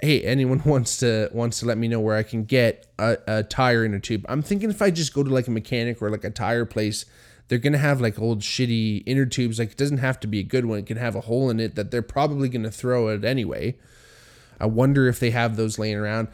hey, 0.00 0.22
anyone 0.22 0.62
wants 0.64 0.98
to 0.98 1.28
wants 1.32 1.58
to 1.58 1.66
let 1.66 1.76
me 1.76 1.88
know 1.88 1.98
where 1.98 2.16
I 2.16 2.22
can 2.22 2.44
get 2.44 2.86
a, 3.00 3.18
a 3.26 3.42
tire 3.42 3.84
in 3.84 3.94
a 3.94 4.00
tube. 4.00 4.24
I'm 4.28 4.42
thinking 4.42 4.70
if 4.70 4.80
I 4.80 4.92
just 4.92 5.12
go 5.12 5.24
to 5.24 5.30
like 5.30 5.48
a 5.48 5.50
mechanic 5.52 6.00
or 6.00 6.08
like 6.08 6.22
a 6.22 6.30
tire 6.30 6.64
place 6.64 7.04
they're 7.48 7.58
gonna 7.58 7.78
have 7.78 8.00
like 8.00 8.18
old 8.18 8.40
shitty 8.40 9.02
inner 9.06 9.26
tubes. 9.26 9.58
Like 9.58 9.72
it 9.72 9.76
doesn't 9.76 9.98
have 9.98 10.20
to 10.20 10.26
be 10.26 10.40
a 10.40 10.44
good 10.44 10.66
one. 10.66 10.78
It 10.78 10.86
can 10.86 10.98
have 10.98 11.16
a 11.16 11.22
hole 11.22 11.50
in 11.50 11.60
it 11.60 11.74
that 11.74 11.90
they're 11.90 12.02
probably 12.02 12.48
gonna 12.48 12.70
throw 12.70 13.08
it 13.08 13.24
anyway. 13.24 13.76
I 14.60 14.66
wonder 14.66 15.08
if 15.08 15.18
they 15.18 15.30
have 15.30 15.56
those 15.56 15.78
laying 15.78 15.96
around. 15.96 16.28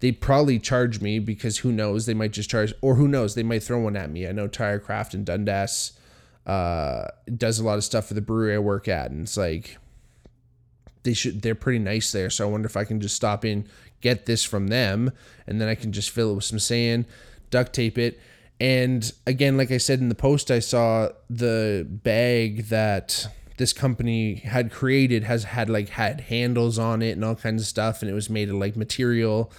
They 0.00 0.12
probably 0.12 0.58
charge 0.58 1.00
me 1.00 1.18
because 1.18 1.58
who 1.58 1.72
knows? 1.72 2.06
They 2.06 2.14
might 2.14 2.32
just 2.32 2.48
charge, 2.48 2.72
or 2.80 2.94
who 2.94 3.06
knows? 3.06 3.34
They 3.34 3.42
might 3.42 3.62
throw 3.62 3.80
one 3.80 3.96
at 3.96 4.10
me. 4.10 4.26
I 4.26 4.32
know 4.32 4.48
Tirecraft 4.48 5.12
and 5.12 5.26
Dundas 5.26 5.92
uh, 6.46 7.08
does 7.36 7.58
a 7.58 7.64
lot 7.64 7.76
of 7.76 7.84
stuff 7.84 8.06
for 8.06 8.14
the 8.14 8.22
brewery 8.22 8.54
I 8.54 8.58
work 8.58 8.88
at, 8.88 9.10
and 9.10 9.22
it's 9.22 9.36
like 9.36 9.76
they 11.02 11.12
should. 11.12 11.42
They're 11.42 11.54
pretty 11.54 11.80
nice 11.80 12.12
there. 12.12 12.30
So 12.30 12.48
I 12.48 12.50
wonder 12.50 12.66
if 12.66 12.76
I 12.76 12.84
can 12.84 13.00
just 13.00 13.16
stop 13.16 13.44
in, 13.44 13.66
get 14.00 14.26
this 14.26 14.42
from 14.42 14.68
them, 14.68 15.12
and 15.46 15.60
then 15.60 15.68
I 15.68 15.74
can 15.74 15.92
just 15.92 16.10
fill 16.10 16.32
it 16.32 16.34
with 16.36 16.44
some 16.44 16.58
sand, 16.58 17.04
duct 17.50 17.74
tape 17.74 17.98
it, 17.98 18.18
and 18.60 19.10
again, 19.26 19.56
like 19.56 19.70
I 19.70 19.78
said 19.78 20.00
in 20.00 20.10
the 20.10 20.14
post, 20.14 20.50
I 20.50 20.58
saw 20.58 21.08
the 21.30 21.86
bag 21.88 22.66
that 22.66 23.26
this 23.56 23.72
company 23.72 24.36
had 24.36 24.70
created 24.70 25.24
has 25.24 25.44
had 25.44 25.70
like 25.70 25.90
had 25.90 26.22
handles 26.22 26.78
on 26.78 27.02
it 27.02 27.12
and 27.12 27.24
all 27.24 27.34
kinds 27.34 27.62
of 27.62 27.68
stuff, 27.68 28.02
and 28.02 28.10
it 28.10 28.14
was 28.14 28.28
made 28.28 28.50
of 28.50 28.56
like 28.56 28.76
material, 28.76 29.50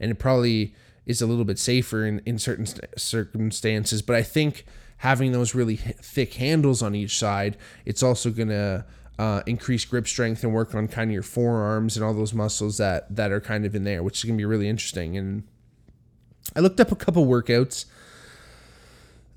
and 0.00 0.10
it 0.10 0.16
probably 0.16 0.74
is 1.06 1.22
a 1.22 1.26
little 1.26 1.44
bit 1.44 1.58
safer 1.58 2.04
in, 2.04 2.20
in 2.26 2.38
certain 2.38 2.66
circumstances. 2.96 4.02
But 4.02 4.16
I 4.16 4.22
think 4.22 4.66
having 4.98 5.30
those 5.30 5.54
really 5.54 5.76
thick 5.76 6.34
handles 6.34 6.82
on 6.82 6.96
each 6.96 7.16
side, 7.16 7.56
it's 7.84 8.02
also 8.02 8.30
gonna 8.30 8.84
uh, 9.20 9.42
increase 9.46 9.84
grip 9.84 10.08
strength 10.08 10.42
and 10.42 10.52
work 10.52 10.74
on 10.74 10.88
kind 10.88 11.10
of 11.10 11.14
your 11.14 11.22
forearms 11.22 11.96
and 11.96 12.04
all 12.04 12.12
those 12.12 12.34
muscles 12.34 12.78
that 12.78 13.14
that 13.14 13.30
are 13.30 13.40
kind 13.40 13.64
of 13.64 13.76
in 13.76 13.84
there, 13.84 14.02
which 14.02 14.18
is 14.18 14.24
gonna 14.24 14.36
be 14.36 14.44
really 14.44 14.68
interesting. 14.68 15.16
And 15.16 15.44
I 16.56 16.60
looked 16.60 16.80
up 16.80 16.90
a 16.90 16.96
couple 16.96 17.24
workouts 17.24 17.84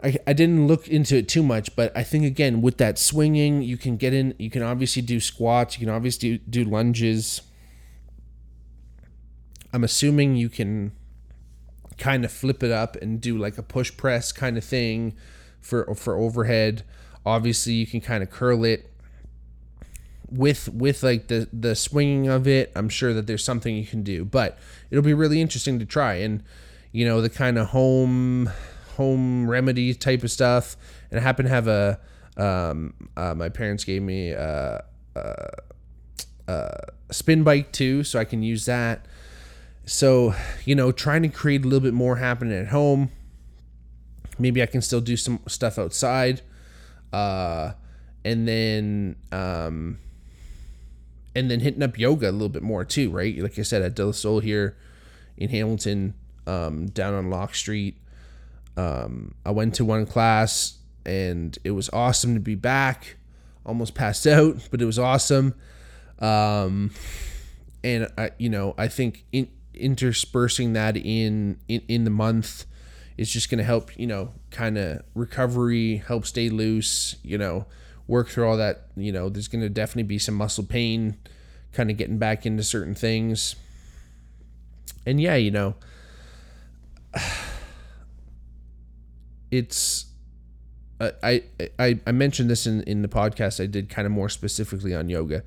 I, 0.03 0.17
I 0.25 0.33
didn't 0.33 0.67
look 0.67 0.87
into 0.87 1.15
it 1.17 1.27
too 1.27 1.43
much, 1.43 1.75
but 1.75 1.95
I 1.95 2.03
think 2.03 2.25
again 2.25 2.61
with 2.61 2.77
that 2.77 2.97
swinging, 2.97 3.61
you 3.61 3.77
can 3.77 3.97
get 3.97 4.13
in. 4.13 4.33
You 4.39 4.49
can 4.49 4.63
obviously 4.63 5.01
do 5.01 5.19
squats. 5.19 5.79
You 5.79 5.85
can 5.85 5.93
obviously 5.93 6.37
do, 6.37 6.63
do 6.63 6.69
lunges. 6.69 7.41
I'm 9.73 9.83
assuming 9.83 10.35
you 10.35 10.49
can 10.49 10.91
kind 11.97 12.25
of 12.25 12.31
flip 12.31 12.63
it 12.63 12.71
up 12.71 12.95
and 12.95 13.21
do 13.21 13.37
like 13.37 13.57
a 13.57 13.63
push 13.63 13.95
press 13.95 14.31
kind 14.31 14.57
of 14.57 14.63
thing 14.63 15.13
for 15.59 15.93
for 15.95 16.17
overhead. 16.17 16.83
Obviously, 17.25 17.73
you 17.73 17.85
can 17.85 18.01
kind 18.01 18.23
of 18.23 18.31
curl 18.31 18.65
it 18.65 18.91
with 20.31 20.69
with 20.69 21.03
like 21.03 21.27
the 21.27 21.47
the 21.53 21.75
swinging 21.75 22.27
of 22.27 22.47
it. 22.47 22.71
I'm 22.75 22.89
sure 22.89 23.13
that 23.13 23.27
there's 23.27 23.43
something 23.43 23.75
you 23.75 23.85
can 23.85 24.01
do, 24.01 24.25
but 24.25 24.57
it'll 24.89 25.03
be 25.03 25.13
really 25.13 25.41
interesting 25.41 25.77
to 25.79 25.85
try 25.85 26.15
and 26.15 26.43
you 26.91 27.05
know 27.05 27.21
the 27.21 27.29
kind 27.29 27.59
of 27.59 27.67
home 27.67 28.49
home 29.01 29.49
remedy 29.49 29.93
type 29.93 30.23
of 30.23 30.31
stuff. 30.31 30.77
And 31.09 31.19
I 31.19 31.23
happen 31.23 31.45
to 31.45 31.51
have 31.51 31.67
a, 31.67 31.99
um, 32.37 32.93
uh, 33.17 33.33
my 33.35 33.49
parents 33.49 33.83
gave 33.83 34.01
me 34.01 34.31
a, 34.31 34.83
a, 35.15 35.49
a 36.47 36.83
spin 37.11 37.43
bike 37.43 37.71
too, 37.71 38.03
so 38.03 38.19
I 38.19 38.25
can 38.25 38.43
use 38.43 38.65
that. 38.65 39.05
So, 39.85 40.35
you 40.65 40.75
know, 40.75 40.91
trying 40.91 41.23
to 41.23 41.29
create 41.29 41.61
a 41.65 41.67
little 41.67 41.85
bit 41.89 41.93
more 41.93 42.17
happening 42.17 42.57
at 42.57 42.67
home. 42.67 43.09
Maybe 44.37 44.61
I 44.61 44.67
can 44.67 44.81
still 44.81 45.01
do 45.01 45.17
some 45.17 45.39
stuff 45.47 45.77
outside. 45.77 46.41
Uh, 47.11 47.73
and 48.23 48.47
then, 48.47 49.15
um, 49.31 49.97
and 51.35 51.49
then 51.49 51.59
hitting 51.59 51.83
up 51.83 51.97
yoga 51.97 52.29
a 52.29 52.31
little 52.31 52.49
bit 52.49 52.63
more 52.63 52.85
too, 52.85 53.09
right? 53.09 53.37
Like 53.37 53.57
I 53.57 53.63
said, 53.63 53.81
at 53.81 53.95
De 53.95 54.05
La 54.05 54.11
Soul 54.11 54.39
here 54.39 54.77
in 55.37 55.49
Hamilton, 55.49 56.13
um, 56.47 56.87
down 56.87 57.13
on 57.13 57.29
Locke 57.29 57.55
Street. 57.55 57.97
Um, 58.81 59.35
I 59.45 59.51
went 59.51 59.75
to 59.75 59.85
one 59.85 60.05
class 60.05 60.79
and 61.05 61.57
it 61.63 61.71
was 61.71 61.89
awesome 61.91 62.33
to 62.33 62.39
be 62.39 62.55
back. 62.55 63.17
Almost 63.65 63.93
passed 63.93 64.25
out, 64.27 64.67
but 64.71 64.81
it 64.81 64.85
was 64.85 64.97
awesome. 64.97 65.53
Um, 66.19 66.91
and 67.83 68.07
I, 68.17 68.31
you 68.37 68.49
know, 68.49 68.73
I 68.77 68.87
think 68.87 69.25
in, 69.31 69.49
interspersing 69.73 70.73
that 70.73 70.97
in, 70.97 71.59
in 71.67 71.81
in 71.87 72.03
the 72.03 72.11
month 72.11 72.65
is 73.17 73.31
just 73.31 73.49
going 73.49 73.59
to 73.59 73.63
help. 73.63 73.97
You 73.97 74.07
know, 74.07 74.33
kind 74.49 74.77
of 74.77 75.01
recovery, 75.15 75.97
help 75.97 76.25
stay 76.25 76.49
loose. 76.49 77.15
You 77.23 77.37
know, 77.37 77.65
work 78.07 78.29
through 78.29 78.47
all 78.47 78.57
that. 78.57 78.87
You 78.95 79.11
know, 79.11 79.29
there's 79.29 79.47
going 79.47 79.61
to 79.61 79.69
definitely 79.69 80.03
be 80.03 80.19
some 80.19 80.35
muscle 80.35 80.63
pain, 80.63 81.17
kind 81.71 81.91
of 81.91 81.97
getting 81.97 82.17
back 82.17 82.45
into 82.45 82.63
certain 82.63 82.95
things. 82.95 83.55
And 85.05 85.19
yeah, 85.19 85.35
you 85.35 85.51
know 85.51 85.75
it's 89.51 90.05
uh, 90.99 91.11
I, 91.21 91.43
I 91.77 91.99
I 92.07 92.11
mentioned 92.11 92.49
this 92.49 92.65
in 92.65 92.81
in 92.83 93.01
the 93.01 93.07
podcast 93.07 93.61
I 93.61 93.67
did 93.67 93.89
kind 93.89 94.05
of 94.05 94.11
more 94.11 94.29
specifically 94.29 94.95
on 94.95 95.09
yoga. 95.09 95.43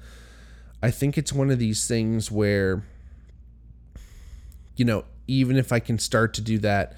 I 0.83 0.91
think 0.91 1.17
it's 1.17 1.33
one 1.33 1.51
of 1.51 1.59
these 1.59 1.89
things 1.89 2.31
where 2.31 2.85
you 4.77 4.85
know, 4.85 5.05
even 5.27 5.57
if 5.57 5.73
I 5.73 5.79
can 5.79 5.99
start 5.99 6.35
to 6.35 6.41
do 6.41 6.59
that 6.59 6.95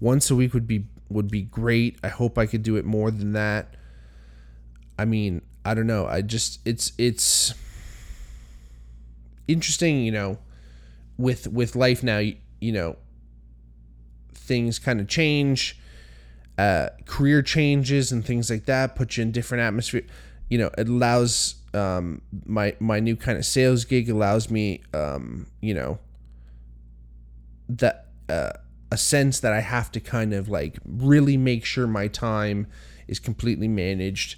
once 0.00 0.30
a 0.30 0.36
week 0.36 0.54
would 0.54 0.66
be 0.66 0.86
would 1.08 1.30
be 1.30 1.42
great. 1.42 1.98
I 2.02 2.08
hope 2.08 2.38
I 2.38 2.46
could 2.46 2.62
do 2.62 2.76
it 2.76 2.84
more 2.84 3.10
than 3.10 3.32
that. 3.32 3.74
I 4.98 5.04
mean, 5.04 5.42
I 5.64 5.74
don't 5.74 5.86
know. 5.86 6.06
I 6.06 6.22
just 6.22 6.60
it's 6.64 6.92
it's 6.98 7.54
interesting, 9.48 10.04
you 10.04 10.12
know, 10.12 10.38
with 11.18 11.48
with 11.48 11.76
life 11.76 12.02
now, 12.02 12.18
you, 12.18 12.36
you 12.60 12.72
know, 12.72 12.96
things 14.32 14.78
kind 14.78 15.00
of 15.00 15.08
change 15.08 15.78
uh, 16.58 16.88
career 17.04 17.42
changes 17.42 18.12
and 18.12 18.24
things 18.24 18.50
like 18.50 18.64
that 18.64 18.96
put 18.96 19.16
you 19.16 19.22
in 19.22 19.30
different 19.30 19.62
atmosphere 19.62 20.02
you 20.48 20.56
know 20.56 20.70
it 20.78 20.88
allows 20.88 21.56
um, 21.74 22.22
my 22.44 22.74
my 22.80 23.00
new 23.00 23.16
kind 23.16 23.36
of 23.36 23.44
sales 23.44 23.84
gig 23.84 24.08
allows 24.08 24.50
me 24.50 24.80
um, 24.94 25.46
you 25.60 25.74
know 25.74 25.98
that 27.68 28.06
uh, 28.28 28.52
a 28.90 28.96
sense 28.96 29.40
that 29.40 29.52
I 29.52 29.60
have 29.60 29.90
to 29.92 30.00
kind 30.00 30.32
of 30.32 30.48
like 30.48 30.78
really 30.84 31.36
make 31.36 31.64
sure 31.64 31.86
my 31.86 32.08
time 32.08 32.66
is 33.08 33.18
completely 33.18 33.68
managed. 33.68 34.36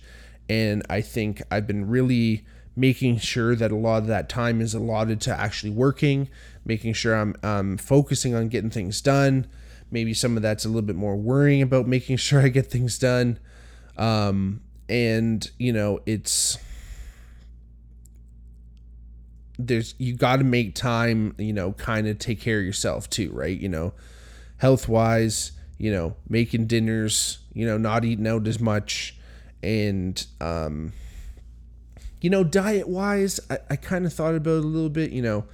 And 0.48 0.82
I 0.88 1.00
think 1.00 1.42
I've 1.50 1.66
been 1.66 1.88
really 1.88 2.46
making 2.74 3.18
sure 3.18 3.54
that 3.54 3.70
a 3.70 3.76
lot 3.76 3.98
of 3.98 4.06
that 4.06 4.28
time 4.28 4.60
is 4.60 4.72
allotted 4.72 5.20
to 5.20 5.38
actually 5.38 5.70
working 5.70 6.28
making 6.64 6.92
sure 6.92 7.16
I'm 7.16 7.34
um, 7.42 7.76
focusing 7.76 8.34
on 8.34 8.48
getting 8.48 8.70
things 8.70 9.00
done 9.00 9.48
Maybe 9.90 10.14
some 10.14 10.36
of 10.36 10.42
that's 10.42 10.64
a 10.64 10.68
little 10.68 10.82
bit 10.82 10.96
more 10.96 11.16
worrying 11.16 11.62
about 11.62 11.86
making 11.86 12.16
sure 12.18 12.40
I 12.40 12.48
get 12.48 12.70
things 12.70 12.98
done. 12.98 13.38
Um, 13.96 14.60
and, 14.88 15.50
you 15.58 15.72
know, 15.72 16.00
it's 16.06 16.58
there's 19.58 19.94
you 19.98 20.14
got 20.14 20.36
to 20.36 20.44
make 20.44 20.74
time, 20.74 21.34
you 21.36 21.52
know, 21.52 21.72
kind 21.72 22.06
of 22.06 22.18
take 22.18 22.40
care 22.40 22.60
of 22.60 22.64
yourself 22.64 23.10
too, 23.10 23.30
right? 23.32 23.58
You 23.58 23.68
know, 23.68 23.92
health 24.58 24.88
wise, 24.88 25.52
you 25.78 25.90
know, 25.90 26.14
making 26.28 26.66
dinners, 26.66 27.38
you 27.52 27.66
know, 27.66 27.76
not 27.76 28.04
eating 28.04 28.26
out 28.26 28.46
as 28.46 28.60
much, 28.60 29.16
and 29.62 30.24
um, 30.40 30.92
you 32.20 32.30
know, 32.30 32.44
diet 32.44 32.88
wise, 32.88 33.40
I, 33.50 33.58
I 33.70 33.76
kind 33.76 34.06
of 34.06 34.12
thought 34.12 34.34
about 34.34 34.58
it 34.58 34.64
a 34.64 34.68
little 34.68 34.88
bit, 34.88 35.10
you 35.10 35.22
know, 35.22 35.44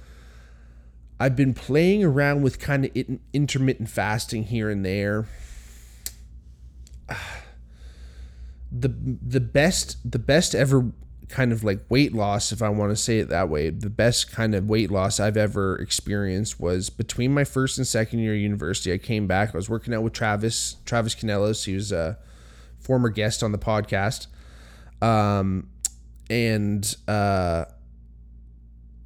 I've 1.19 1.35
been 1.35 1.53
playing 1.53 2.03
around 2.03 2.41
with 2.41 2.59
kind 2.59 2.85
of 2.85 2.91
intermittent 3.33 3.89
fasting 3.89 4.43
here 4.43 4.69
and 4.69 4.85
there. 4.85 5.27
The 8.77 8.89
the 8.89 9.39
best 9.39 10.11
the 10.11 10.19
best 10.19 10.53
ever 10.53 10.91
kind 11.29 11.51
of 11.51 11.63
like 11.63 11.79
weight 11.89 12.13
loss, 12.13 12.51
if 12.51 12.61
I 12.61 12.69
want 12.69 12.91
to 12.91 12.95
say 12.95 13.19
it 13.19 13.29
that 13.29 13.49
way. 13.49 13.69
The 13.69 13.89
best 13.89 14.31
kind 14.31 14.53
of 14.55 14.69
weight 14.69 14.91
loss 14.91 15.19
I've 15.19 15.37
ever 15.37 15.75
experienced 15.77 16.59
was 16.59 16.89
between 16.89 17.33
my 17.33 17.43
first 17.43 17.77
and 17.77 17.87
second 17.87 18.19
year 18.19 18.33
of 18.33 18.39
university. 18.39 18.91
I 18.93 18.97
came 18.97 19.27
back. 19.27 19.53
I 19.53 19.57
was 19.57 19.69
working 19.69 19.93
out 19.93 20.03
with 20.03 20.13
Travis, 20.13 20.77
Travis 20.85 21.15
Canellos. 21.15 21.65
He 21.65 21.73
was 21.73 21.91
a 21.91 22.17
former 22.79 23.09
guest 23.09 23.43
on 23.43 23.51
the 23.51 23.57
podcast. 23.57 24.27
Um, 25.01 25.69
and 26.29 26.95
uh, 27.07 27.65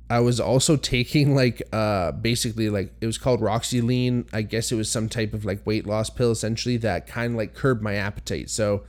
I 0.09 0.19
was 0.21 0.39
also 0.39 0.75
taking 0.75 1.35
like 1.35 1.61
uh 1.71 2.11
basically 2.13 2.69
like 2.69 2.93
it 2.99 3.05
was 3.05 3.17
called 3.17 3.41
Roxy 3.41 3.81
Lean. 3.81 4.25
I 4.33 4.41
guess 4.41 4.71
it 4.71 4.75
was 4.75 4.89
some 4.91 5.07
type 5.07 5.33
of 5.33 5.45
like 5.45 5.65
weight 5.65 5.85
loss 5.85 6.09
pill 6.09 6.31
essentially 6.31 6.77
that 6.77 7.05
kind 7.07 7.33
of 7.33 7.37
like 7.37 7.53
curbed 7.53 7.81
my 7.81 7.95
appetite. 7.95 8.49
So 8.49 8.83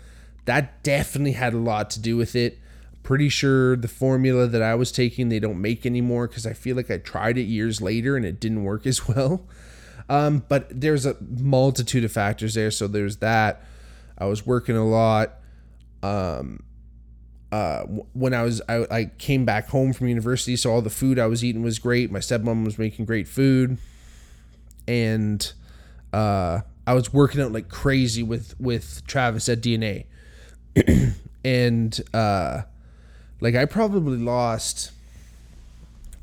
that 0.47 0.83
definitely 0.83 1.33
had 1.33 1.53
a 1.53 1.59
lot 1.59 1.91
to 1.91 2.01
do 2.01 2.17
with 2.17 2.35
it. 2.35 2.59
Pretty 3.03 3.29
sure 3.29 3.77
the 3.77 3.89
formula 3.89 4.47
that 4.47 4.63
I 4.63 4.75
was 4.75 4.93
taking 4.93 5.29
they 5.29 5.41
don't 5.41 5.61
make 5.61 5.85
anymore 5.85 6.27
because 6.27 6.47
I 6.47 6.55
feel 6.55 6.77
like 6.77 6.91
I 6.91 6.97
tried 6.99 7.37
it 7.37 7.43
years 7.43 7.83
later 7.83 8.17
and 8.17 8.25
it 8.25 8.41
didn't 8.41 8.65
work 8.65 8.87
as 8.87 9.07
well. 9.07 9.47
Um, 10.09 10.45
but 10.49 10.69
there's 10.69 11.07
a 11.07 11.17
multitude 11.21 12.03
of 12.03 12.13
factors 12.13 12.55
there. 12.55 12.71
So 12.71 12.89
there's 12.89 13.19
that. 13.19 13.63
I 14.19 14.27
was 14.27 14.45
working 14.45 14.77
a 14.77 14.87
lot. 14.87 15.35
Um, 16.03 16.65
uh, 17.53 17.83
when 18.13 18.33
I 18.33 18.43
was 18.43 18.63
I, 18.69 18.87
I 18.91 19.05
came 19.19 19.45
back 19.45 19.69
home 19.69 19.93
from 19.93 20.09
university, 20.09 20.57
so 20.57 20.71
all 20.71 20.83
the 20.83 20.91
food 20.91 21.19
I 21.19 21.27
was 21.27 21.45
eating 21.45 21.63
was 21.63 21.79
great. 21.79 22.11
My 22.11 22.21
stepmom 22.21 22.65
was 22.65 22.79
making 22.79 23.07
great 23.07 23.27
food, 23.27 23.79
and 24.87 25.53
uh, 26.13 26.61
I 26.87 26.95
was 26.95 27.13
working 27.13 27.41
out 27.41 27.53
like 27.53 27.69
crazy 27.69 28.23
with 28.23 28.59
with 28.61 29.03
Travis 29.07 29.49
at 29.49 29.61
DNA, 29.61 30.07
and 31.45 32.01
uh, 32.15 32.63
like 33.41 33.57
I 33.57 33.65
probably 33.65 34.19
lost. 34.19 34.93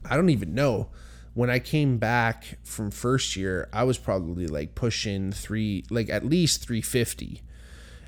I 0.10 0.16
don't 0.16 0.30
even 0.30 0.56
know. 0.56 0.88
When 1.34 1.50
I 1.50 1.60
came 1.60 1.98
back 1.98 2.58
from 2.64 2.90
first 2.90 3.36
year, 3.36 3.68
I 3.74 3.84
was 3.84 3.98
probably 3.98 4.48
like 4.48 4.74
pushing 4.74 5.32
three, 5.32 5.84
like 5.90 6.10
at 6.10 6.26
least 6.26 6.66
350. 6.66 7.42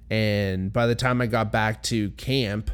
And 0.09 0.73
by 0.73 0.87
the 0.87 0.95
time 0.95 1.21
I 1.21 1.27
got 1.27 1.51
back 1.51 1.83
to 1.83 2.09
camp, 2.11 2.71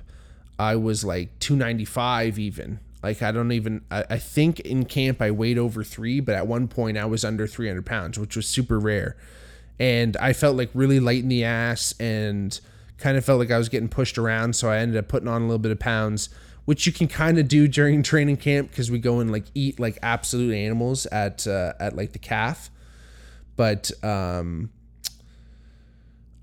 I 0.58 0.76
was 0.76 1.04
like 1.04 1.38
295 1.40 2.40
even. 2.40 2.80
Like 3.04 3.22
I 3.22 3.32
don't 3.32 3.52
even 3.52 3.84
I, 3.92 4.18
think 4.18 4.62
in 4.62 4.86
camp 4.86 5.22
I 5.22 5.30
weighed 5.30 5.60
over 5.60 5.84
three, 5.84 6.20
but 6.20 6.34
at 6.34 6.48
one 6.48 6.68
point 6.68 6.98
I 6.98 7.06
was 7.06 7.24
under 7.24 7.46
300 7.46 7.86
pounds, 7.86 8.18
which 8.18 8.36
was 8.36 8.48
super 8.48 8.80
rare. 8.80 9.16
And 9.80 10.18
I 10.18 10.34
felt 10.34 10.56
like 10.56 10.72
really 10.74 11.00
light 11.00 11.22
in 11.22 11.30
the 11.30 11.44
ass 11.44 11.94
and 12.00 12.60
kind 12.98 13.16
of 13.16 13.24
felt 13.24 13.40
like 13.40 13.52
I 13.52 13.60
was 13.60 13.70
getting 13.70 13.90
pushed 13.90 14.18
around. 14.18 14.56
So 14.56 14.70
I 14.70 14.78
ended 14.78 14.98
up 14.98 15.08
putting 15.08 15.28
on 15.28 15.44
a 15.44 15.46
little 15.46 15.60
bit 15.60 15.72
of 15.72 15.80
pounds, 15.80 16.30
which 16.64 16.88
you 16.88 16.94
can 16.94 17.08
kind 17.08 17.38
of 17.38 17.48
do 17.48 17.68
during 17.68 18.02
training 18.02 18.38
camp 18.38 18.72
because 18.72 18.90
we 18.90 18.98
go 18.98 19.20
and 19.20 19.32
like 19.32 19.46
eat 19.54 19.80
like 19.80 20.00
absolute 20.02 20.56
animals 20.56 21.06
at 21.08 21.46
uh, 21.46 21.74
at 21.80 21.96
like 21.96 22.14
the 22.14 22.20
calf. 22.20 22.72
But 23.56 23.92
um, 24.04 24.72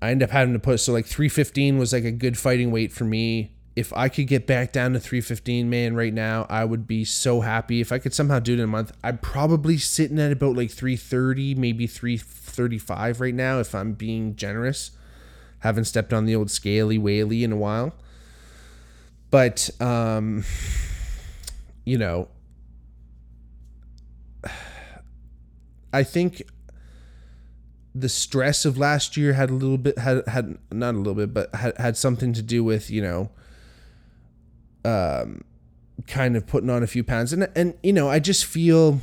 I 0.01 0.11
ended 0.11 0.29
up 0.29 0.31
having 0.31 0.53
to 0.53 0.59
put 0.59 0.79
so 0.79 0.93
like 0.93 1.07
315 1.07 1.77
was 1.77 1.91
like 1.91 2.05
a 2.05 2.11
good 2.11 2.37
fighting 2.37 2.71
weight 2.71 2.93
for 2.93 3.03
me 3.03 3.51
if 3.75 3.91
I 3.93 4.07
could 4.07 4.27
get 4.27 4.45
back 4.45 4.71
down 4.71 4.93
to 4.93 4.99
315, 4.99 5.69
man, 5.69 5.95
right 5.95 6.13
now, 6.13 6.45
I 6.49 6.63
would 6.63 6.85
be 6.85 7.03
so 7.03 7.41
happy. 7.41 7.81
If 7.81 7.91
I 7.91 7.97
could 7.97 8.13
somehow 8.13 8.39
do 8.39 8.53
it 8.53 8.59
in 8.59 8.65
a 8.65 8.67
month, 8.67 8.91
I'm 9.03 9.17
probably 9.17 9.77
sitting 9.77 10.19
at 10.19 10.31
about 10.31 10.55
like 10.55 10.69
330, 10.69 11.55
maybe 11.55 11.87
335 11.87 13.19
right 13.19 13.33
now, 13.33 13.59
if 13.59 13.73
I'm 13.73 13.93
being 13.93 14.35
generous. 14.35 14.91
Haven't 15.59 15.85
stepped 15.85 16.13
on 16.13 16.25
the 16.25 16.35
old 16.35 16.51
scaly 16.51 16.99
whaley 16.99 17.43
in 17.43 17.51
a 17.51 17.57
while. 17.57 17.95
But, 19.31 19.71
um, 19.81 20.43
you 21.83 21.97
know, 21.97 22.27
I 25.91 26.03
think 26.03 26.43
the 27.95 28.09
stress 28.09 28.65
of 28.65 28.77
last 28.77 29.17
year 29.17 29.33
had 29.33 29.49
a 29.49 29.53
little 29.53 29.77
bit 29.77 29.97
had 29.99 30.27
had 30.27 30.57
not 30.71 30.95
a 30.95 30.97
little 30.97 31.13
bit 31.13 31.31
but 31.31 31.53
had, 31.53 31.77
had 31.77 31.95
something 31.95 32.33
to 32.33 32.41
do 32.41 32.63
with 32.63 32.89
you 32.89 32.99
know 33.01 33.29
um, 34.85 35.43
kind 36.07 36.35
of 36.35 36.45
putting 36.47 36.69
on 36.69 36.83
a 36.83 36.87
few 36.87 37.03
pounds, 37.03 37.33
and 37.33 37.49
and 37.55 37.75
you 37.83 37.93
know, 37.93 38.09
I 38.09 38.19
just 38.19 38.45
feel, 38.45 39.01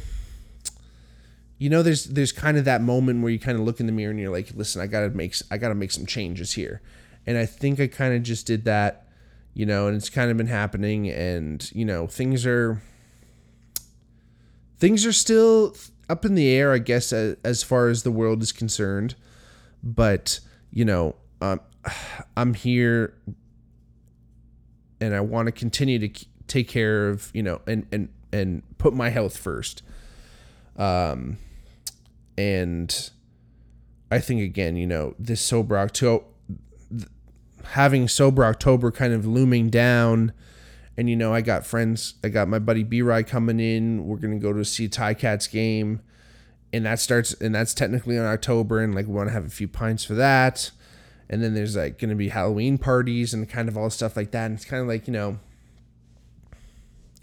you 1.58 1.70
know, 1.70 1.82
there's 1.82 2.06
there's 2.06 2.32
kind 2.32 2.56
of 2.56 2.64
that 2.64 2.82
moment 2.82 3.22
where 3.22 3.32
you 3.32 3.38
kind 3.38 3.58
of 3.58 3.64
look 3.64 3.80
in 3.80 3.86
the 3.86 3.92
mirror 3.92 4.10
and 4.10 4.20
you're 4.20 4.30
like, 4.30 4.52
listen, 4.54 4.80
I 4.80 4.86
gotta 4.86 5.10
make 5.10 5.34
I 5.50 5.58
gotta 5.58 5.74
make 5.74 5.92
some 5.92 6.06
changes 6.06 6.52
here, 6.52 6.80
and 7.26 7.38
I 7.38 7.46
think 7.46 7.80
I 7.80 7.86
kind 7.86 8.14
of 8.14 8.22
just 8.22 8.46
did 8.46 8.64
that, 8.64 9.06
you 9.54 9.66
know, 9.66 9.86
and 9.86 9.96
it's 9.96 10.10
kind 10.10 10.30
of 10.30 10.36
been 10.36 10.46
happening, 10.46 11.08
and 11.08 11.70
you 11.72 11.84
know, 11.84 12.06
things 12.06 12.46
are 12.46 12.82
things 14.78 15.04
are 15.04 15.12
still 15.12 15.76
up 16.08 16.24
in 16.24 16.34
the 16.34 16.48
air, 16.48 16.72
I 16.72 16.78
guess, 16.78 17.12
as, 17.12 17.36
as 17.44 17.62
far 17.62 17.88
as 17.88 18.02
the 18.02 18.10
world 18.10 18.42
is 18.42 18.52
concerned, 18.52 19.14
but 19.82 20.40
you 20.70 20.84
know, 20.84 21.14
um, 21.40 21.60
I'm 22.36 22.54
here 22.54 23.14
and 25.00 25.14
I 25.14 25.20
want 25.20 25.46
to 25.46 25.52
continue 25.52 25.98
to 25.98 26.26
take 26.46 26.68
care 26.68 27.08
of 27.08 27.30
you 27.32 27.42
know 27.42 27.60
and 27.66 27.86
and 27.92 28.08
and 28.32 28.62
put 28.78 28.94
my 28.94 29.10
health 29.10 29.36
first. 29.36 29.82
Um, 30.76 31.38
and 32.38 33.10
I 34.10 34.18
think 34.18 34.40
again, 34.42 34.76
you 34.76 34.86
know, 34.86 35.14
this 35.18 35.40
sober 35.40 35.76
October, 35.76 36.24
having 37.64 38.08
sober 38.08 38.44
October 38.44 38.90
kind 38.90 39.12
of 39.12 39.26
looming 39.26 39.68
down. 39.68 40.32
And 40.96 41.08
you 41.08 41.16
know, 41.16 41.32
I 41.32 41.40
got 41.40 41.64
friends. 41.64 42.14
I 42.22 42.28
got 42.28 42.48
my 42.48 42.58
buddy 42.58 42.82
B 42.82 43.02
Rye 43.02 43.22
coming 43.22 43.60
in. 43.60 44.06
We're 44.06 44.16
gonna 44.16 44.38
go 44.38 44.52
to 44.52 44.64
see 44.64 44.86
a 44.86 45.14
Cats 45.14 45.46
game, 45.46 46.00
and 46.72 46.84
that 46.84 47.00
starts. 47.00 47.32
And 47.34 47.54
that's 47.54 47.74
technically 47.74 48.16
in 48.16 48.24
October. 48.24 48.80
And 48.80 48.94
like, 48.94 49.06
we 49.06 49.14
want 49.14 49.28
to 49.28 49.32
have 49.32 49.46
a 49.46 49.50
few 49.50 49.68
pints 49.68 50.04
for 50.04 50.14
that 50.14 50.70
and 51.30 51.42
then 51.42 51.54
there's 51.54 51.76
like 51.76 51.98
going 51.98 52.10
to 52.10 52.16
be 52.16 52.28
Halloween 52.28 52.76
parties 52.76 53.32
and 53.32 53.48
kind 53.48 53.68
of 53.68 53.78
all 53.78 53.88
stuff 53.88 54.16
like 54.16 54.32
that. 54.32 54.46
And 54.46 54.56
it's 54.56 54.64
kind 54.64 54.82
of 54.82 54.88
like 54.88 55.06
you 55.06 55.12
know, 55.12 55.38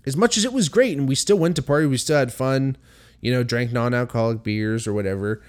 as 0.07 0.15
much 0.15 0.37
as 0.37 0.45
it 0.45 0.53
was 0.53 0.69
great 0.69 0.97
and 0.97 1.09
we 1.09 1.13
still 1.13 1.37
went 1.37 1.57
to 1.57 1.61
party, 1.61 1.85
we 1.85 1.97
still 1.97 2.17
had 2.17 2.33
fun, 2.33 2.77
you 3.19 3.33
know, 3.33 3.43
drank 3.43 3.73
non-alcoholic 3.73 4.43
beers 4.43 4.87
or 4.87 4.93
whatever. 4.93 5.43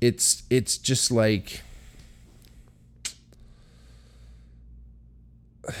It's 0.00 0.42
it's 0.50 0.78
just 0.78 1.12
like. 1.12 1.60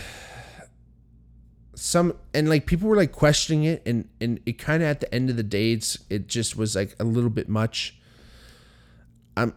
some 1.74 2.14
and 2.32 2.48
like 2.48 2.64
people 2.64 2.88
were 2.88 2.96
like 2.96 3.12
questioning 3.12 3.64
it 3.64 3.82
and 3.84 4.08
and 4.18 4.40
it 4.46 4.58
kind 4.58 4.82
of 4.82 4.88
at 4.88 5.00
the 5.00 5.14
end 5.14 5.28
of 5.28 5.36
the 5.36 5.42
day 5.42 5.72
it's 5.72 5.98
it 6.08 6.26
just 6.26 6.56
was 6.56 6.74
like 6.74 6.96
a 6.98 7.04
little 7.04 7.28
bit 7.28 7.46
much 7.46 7.94
i'm 9.36 9.52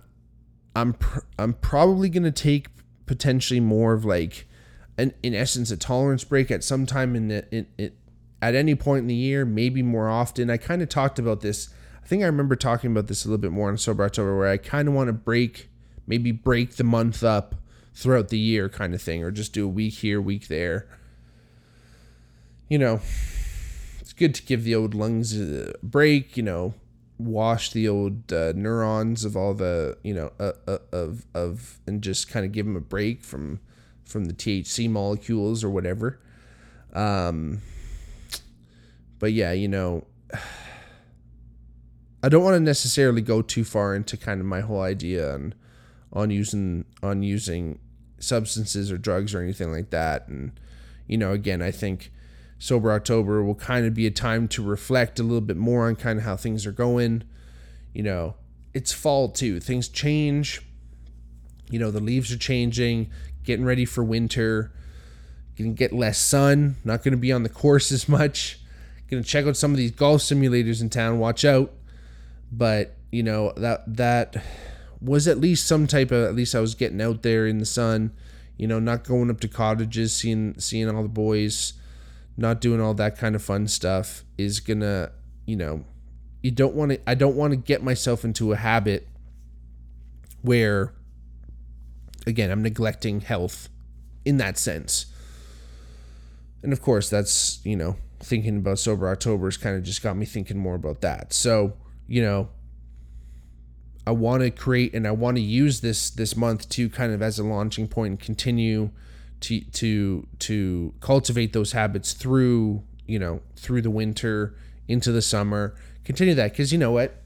I'm 0.77 0.93
pr- 0.93 1.19
I'm 1.39 1.53
probably 1.53 2.09
gonna 2.09 2.31
take 2.31 2.67
potentially 3.05 3.59
more 3.59 3.93
of 3.93 4.05
like 4.05 4.47
an 4.97 5.13
in 5.23 5.33
essence 5.33 5.71
a 5.71 5.77
tolerance 5.77 6.23
break 6.23 6.51
at 6.51 6.63
some 6.63 6.85
time 6.85 7.15
in 7.15 7.27
the 7.29 7.45
in, 7.51 7.91
at 8.41 8.55
any 8.55 8.75
point 8.75 9.01
in 9.01 9.07
the 9.07 9.15
year, 9.15 9.45
maybe 9.45 9.81
more 9.81 10.09
often. 10.09 10.49
I 10.49 10.57
kind 10.57 10.81
of 10.81 10.89
talked 10.89 11.19
about 11.19 11.41
this. 11.41 11.69
I 12.03 12.07
think 12.07 12.23
I 12.23 12.27
remember 12.27 12.55
talking 12.55 12.91
about 12.91 13.07
this 13.07 13.25
a 13.25 13.27
little 13.27 13.41
bit 13.41 13.51
more 13.51 13.69
on 13.69 13.77
Sober 13.77 14.03
October, 14.03 14.37
where 14.37 14.47
I 14.47 14.57
kind 14.57 14.87
of 14.87 14.93
want 14.93 15.07
to 15.07 15.13
break, 15.13 15.69
maybe 16.05 16.31
break 16.31 16.75
the 16.75 16.83
month 16.83 17.23
up 17.23 17.55
throughout 17.93 18.29
the 18.29 18.37
year, 18.37 18.69
kind 18.69 18.93
of 18.93 19.01
thing, 19.01 19.23
or 19.23 19.31
just 19.31 19.53
do 19.53 19.65
a 19.65 19.69
week 19.69 19.95
here, 19.95 20.21
week 20.21 20.47
there. 20.47 20.87
You 22.69 22.77
know, 22.77 23.01
it's 23.99 24.13
good 24.13 24.35
to 24.35 24.43
give 24.43 24.63
the 24.63 24.75
old 24.75 24.93
lungs 24.93 25.39
a 25.39 25.73
break. 25.81 26.37
You 26.37 26.43
know, 26.43 26.73
wash 27.19 27.71
the 27.71 27.87
old 27.87 28.31
uh, 28.31 28.53
neurons 28.55 29.25
of 29.25 29.35
all 29.35 29.53
the 29.53 29.97
you 30.03 30.13
know 30.13 30.31
uh, 30.39 30.53
uh, 30.67 30.77
of 30.91 31.25
of 31.33 31.79
and 31.87 32.01
just 32.01 32.29
kind 32.29 32.45
of 32.45 32.51
give 32.51 32.65
them 32.65 32.75
a 32.75 32.81
break 32.81 33.23
from 33.23 33.59
from 34.05 34.25
the 34.25 34.33
THC 34.33 34.89
molecules 34.89 35.63
or 35.63 35.69
whatever. 35.69 36.19
Um, 36.93 37.61
but 39.19 39.33
yeah, 39.33 39.51
you 39.51 39.67
know, 39.67 40.05
I 42.23 42.29
don't 42.29 42.43
want 42.43 42.55
to 42.55 42.59
necessarily 42.59 43.21
go 43.21 43.41
too 43.41 43.63
far 43.63 43.95
into 43.95 44.17
kind 44.17 44.39
of 44.39 44.47
my 44.47 44.61
whole 44.61 44.81
idea 44.81 45.33
on 45.33 45.53
on 46.13 46.29
using 46.29 46.85
on 47.03 47.23
using 47.23 47.79
substances 48.19 48.91
or 48.91 48.97
drugs 48.97 49.35
or 49.35 49.41
anything 49.41 49.71
like 49.71 49.89
that. 49.91 50.27
And 50.27 50.59
you 51.07 51.17
know, 51.17 51.31
again, 51.31 51.61
I 51.61 51.71
think 51.71 52.11
Sober 52.59 52.91
October 52.91 53.43
will 53.43 53.55
kind 53.55 53.85
of 53.85 53.93
be 53.93 54.07
a 54.07 54.11
time 54.11 54.47
to 54.49 54.63
reflect 54.63 55.19
a 55.19 55.23
little 55.23 55.41
bit 55.41 55.57
more 55.57 55.87
on 55.87 55.95
kind 55.95 56.19
of 56.19 56.25
how 56.25 56.35
things 56.35 56.65
are 56.65 56.71
going. 56.71 57.23
You 57.93 58.03
know, 58.03 58.35
it's 58.73 58.91
fall 58.91 59.29
too. 59.29 59.59
Things 59.59 59.87
change. 59.87 60.61
You 61.69 61.79
know, 61.79 61.91
the 61.91 61.99
leaves 61.99 62.31
are 62.31 62.37
changing, 62.37 63.11
getting 63.43 63.65
ready 63.65 63.85
for 63.85 64.03
winter. 64.03 64.71
Gonna 65.57 65.71
get 65.71 65.93
less 65.93 66.17
sun, 66.17 66.77
not 66.83 67.03
gonna 67.03 67.17
be 67.17 67.31
on 67.31 67.43
the 67.43 67.49
course 67.49 67.91
as 67.91 68.09
much. 68.09 68.59
Gonna 69.09 69.23
check 69.23 69.45
out 69.45 69.57
some 69.57 69.71
of 69.71 69.77
these 69.77 69.91
golf 69.91 70.21
simulators 70.21 70.81
in 70.81 70.89
town, 70.89 71.19
watch 71.19 71.45
out. 71.45 71.73
But, 72.51 72.95
you 73.11 73.23
know, 73.23 73.53
that 73.57 73.83
that 73.97 74.43
was 74.99 75.27
at 75.27 75.37
least 75.37 75.67
some 75.67 75.85
type 75.85 76.11
of 76.11 76.23
at 76.23 76.35
least 76.35 76.55
I 76.55 76.59
was 76.59 76.73
getting 76.73 77.01
out 77.01 77.21
there 77.21 77.45
in 77.45 77.59
the 77.59 77.65
sun, 77.65 78.13
you 78.57 78.67
know, 78.67 78.79
not 78.79 79.03
going 79.03 79.29
up 79.29 79.39
to 79.41 79.47
cottages, 79.47 80.15
seeing 80.15 80.55
seeing 80.59 80.89
all 80.89 81.03
the 81.03 81.09
boys 81.09 81.73
not 82.37 82.61
doing 82.61 82.79
all 82.79 82.93
that 82.93 83.17
kind 83.17 83.35
of 83.35 83.41
fun 83.41 83.67
stuff 83.67 84.23
is 84.37 84.59
gonna, 84.59 85.11
you 85.45 85.55
know, 85.55 85.83
you 86.41 86.51
don't 86.51 86.75
want 86.75 86.91
to. 86.91 87.09
I 87.09 87.15
don't 87.15 87.35
want 87.35 87.51
to 87.51 87.57
get 87.57 87.83
myself 87.83 88.23
into 88.23 88.53
a 88.53 88.55
habit 88.55 89.07
where, 90.41 90.93
again, 92.27 92.51
I'm 92.51 92.61
neglecting 92.61 93.21
health 93.21 93.69
in 94.23 94.37
that 94.37 94.57
sense. 94.57 95.07
And 96.61 96.71
of 96.71 96.81
course, 96.81 97.09
that's 97.09 97.59
you 97.65 97.75
know, 97.75 97.97
thinking 98.19 98.57
about 98.57 98.79
sober 98.79 99.09
October's 99.09 99.57
kind 99.57 99.75
of 99.75 99.83
just 99.83 100.03
got 100.03 100.15
me 100.15 100.25
thinking 100.25 100.57
more 100.57 100.75
about 100.75 101.01
that. 101.01 101.33
So 101.33 101.73
you 102.07 102.21
know, 102.21 102.49
I 104.05 104.11
want 104.11 104.43
to 104.43 104.51
create 104.51 104.93
and 104.93 105.07
I 105.07 105.11
want 105.11 105.37
to 105.37 105.43
use 105.43 105.81
this 105.81 106.11
this 106.11 106.35
month 106.37 106.69
to 106.69 106.89
kind 106.89 107.13
of 107.13 107.21
as 107.21 107.39
a 107.39 107.43
launching 107.43 107.87
point 107.87 108.11
and 108.11 108.19
continue 108.19 108.91
to 109.41 109.61
to 109.61 110.27
to 110.39 110.93
cultivate 110.99 111.53
those 111.53 111.71
habits 111.71 112.13
through 112.13 112.83
you 113.05 113.19
know 113.19 113.41
through 113.55 113.81
the 113.81 113.89
winter 113.89 114.55
into 114.87 115.11
the 115.11 115.21
summer. 115.21 115.75
Continue 116.03 116.33
that 116.35 116.51
because 116.51 116.71
you 116.71 116.77
know 116.77 116.91
what? 116.91 117.21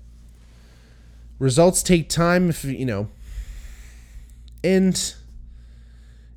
Results 1.40 1.82
take 1.82 2.10
time 2.10 2.50
if 2.50 2.64
you 2.64 2.86
know 2.86 3.10
and 4.64 5.16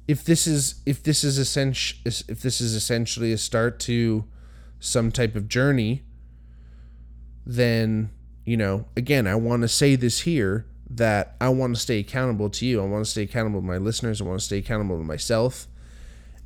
if 0.07 0.25
this 0.25 0.47
is 0.47 0.77
if 0.87 1.03
this 1.03 1.25
is 1.25 1.39
essential 1.39 1.99
if 2.05 2.41
this 2.41 2.61
is 2.61 2.75
essentially 2.75 3.33
a 3.33 3.39
start 3.39 3.79
to 3.81 4.25
some 4.81 5.11
type 5.11 5.35
of 5.35 5.49
journey 5.49 6.03
then 7.47 8.11
you 8.45 8.57
know 8.57 8.87
again 8.97 9.27
i 9.27 9.35
want 9.35 9.63
to 9.63 9.69
say 9.69 9.97
this 9.97 10.21
here 10.21 10.67
that 10.91 11.37
I 11.41 11.49
want 11.49 11.75
to 11.75 11.81
stay 11.81 11.99
accountable 11.99 12.51
to 12.51 12.67
you. 12.67 12.83
I 12.83 12.87
want 12.87 13.05
to 13.05 13.11
stay 13.11 13.23
accountable 13.23 13.61
to 13.61 13.67
my 13.67 13.79
listeners. 13.79 14.21
I 14.21 14.25
want 14.25 14.41
to 14.41 14.45
stay 14.45 14.59
accountable 14.59 14.99
to 14.99 15.05
myself. 15.05 15.67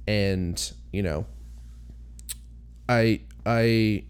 And, 0.07 0.73
you 0.93 1.03
know, 1.03 1.27
I 2.89 3.21
I 3.45 4.05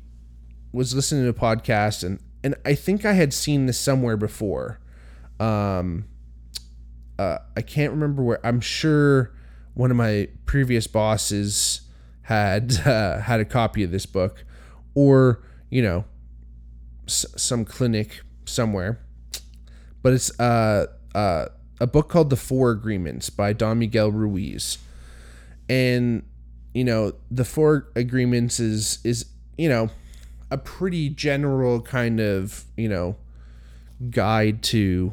was 0.73 0.95
listening 0.95 1.25
to 1.25 1.31
a 1.31 1.33
podcast 1.35 2.05
and 2.05 2.21
and 2.45 2.55
I 2.65 2.75
think 2.75 3.05
I 3.05 3.13
had 3.15 3.33
seen 3.33 3.67
this 3.67 3.79
somewhere 3.79 4.17
before. 4.17 4.81
Um 5.41 6.05
uh, 7.19 7.39
I 7.57 7.63
can't 7.63 7.93
remember 7.93 8.23
where. 8.23 8.47
I'm 8.47 8.61
sure 8.61 9.35
one 9.75 9.91
of 9.91 9.97
my 9.97 10.29
previous 10.47 10.87
bosses 10.87 11.81
had 12.23 12.81
uh, 12.87 13.21
had 13.23 13.41
a 13.41 13.45
copy 13.45 13.83
of 13.83 13.91
this 13.91 14.07
book, 14.07 14.45
or 14.95 15.43
you 15.69 15.83
know, 15.83 16.05
s- 17.09 17.27
some 17.37 17.65
clinic 17.65 18.21
somewhere 18.45 19.01
but 20.03 20.13
it's 20.13 20.39
uh, 20.41 20.87
uh, 21.15 21.47
a 21.81 21.87
book 21.87 22.09
called 22.09 22.31
The 22.31 22.37
Four 22.37 22.71
Agreements 22.71 23.31
by 23.31 23.53
Don 23.53 23.79
Miguel 23.79 24.11
Ruiz. 24.11 24.79
And, 25.69 26.25
you 26.75 26.85
know, 26.85 27.13
The 27.31 27.45
Four 27.45 27.89
Agreements 27.95 28.59
is, 28.61 28.99
is 29.05 29.27
you 29.59 29.69
know, 29.69 29.91
a 30.51 30.57
pretty 30.57 31.11
general 31.11 31.83
kind 31.83 32.21
of, 32.21 32.65
you 32.77 32.89
know, 32.89 33.17
guide 34.11 34.63
to 34.63 35.13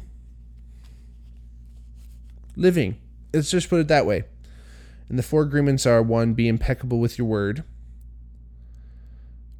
living. 2.56 2.96
Let's 3.34 3.50
just 3.50 3.68
put 3.68 3.80
it 3.80 3.88
that 3.88 4.06
way. 4.06 4.24
And 5.08 5.18
the 5.18 5.22
four 5.22 5.42
agreements 5.42 5.84
are 5.84 6.02
one, 6.02 6.34
be 6.34 6.48
impeccable 6.48 6.98
with 6.98 7.18
your 7.18 7.26
word. 7.26 7.64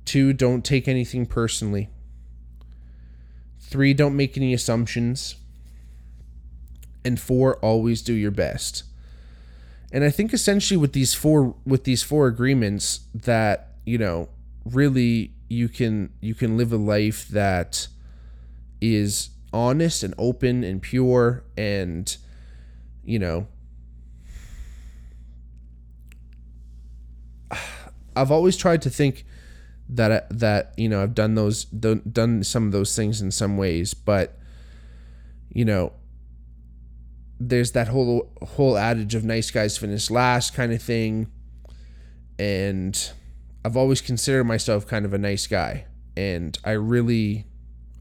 Two, 0.04 0.32
don't 0.32 0.64
take 0.64 0.88
anything 0.88 1.26
personally. 1.26 1.88
Three, 3.68 3.94
don't 3.94 4.16
make 4.16 4.36
any 4.36 4.54
assumptions. 4.54 5.36
And 7.04 7.18
four, 7.18 7.56
always 7.56 8.00
do 8.02 8.12
your 8.12 8.30
best. 8.30 8.84
And 9.92 10.04
I 10.04 10.10
think 10.10 10.32
essentially 10.32 10.76
with 10.76 10.92
these 10.92 11.14
four 11.14 11.54
with 11.64 11.84
these 11.84 12.02
four 12.02 12.26
agreements 12.26 13.00
that, 13.14 13.74
you 13.84 13.98
know, 13.98 14.28
really 14.64 15.32
you 15.48 15.68
can 15.68 16.12
you 16.20 16.34
can 16.34 16.56
live 16.56 16.72
a 16.72 16.76
life 16.76 17.28
that 17.28 17.88
is 18.80 19.30
honest 19.52 20.02
and 20.02 20.14
open 20.18 20.64
and 20.64 20.82
pure 20.82 21.44
and 21.56 22.16
you 23.04 23.18
know 23.18 23.46
I've 28.16 28.30
always 28.30 28.56
tried 28.56 28.82
to 28.82 28.90
think 28.90 29.24
that 29.88 30.26
that 30.38 30.72
you 30.76 30.88
know 30.88 31.02
I've 31.02 31.14
done 31.14 31.34
those 31.34 31.64
done 31.64 32.42
some 32.42 32.66
of 32.66 32.72
those 32.72 32.96
things 32.96 33.20
in 33.20 33.30
some 33.30 33.56
ways, 33.56 33.94
but 33.94 34.38
you 35.52 35.64
know 35.64 35.92
there's 37.38 37.72
that 37.72 37.88
whole 37.88 38.32
whole 38.42 38.76
adage 38.76 39.14
of 39.14 39.24
nice 39.24 39.50
guys 39.50 39.78
finish 39.78 40.10
last 40.10 40.54
kind 40.54 40.72
of 40.72 40.82
thing, 40.82 41.30
and 42.38 43.12
I've 43.64 43.76
always 43.76 44.00
considered 44.00 44.44
myself 44.44 44.86
kind 44.86 45.04
of 45.04 45.12
a 45.12 45.18
nice 45.18 45.46
guy, 45.46 45.86
and 46.16 46.58
I 46.64 46.72
really 46.72 47.46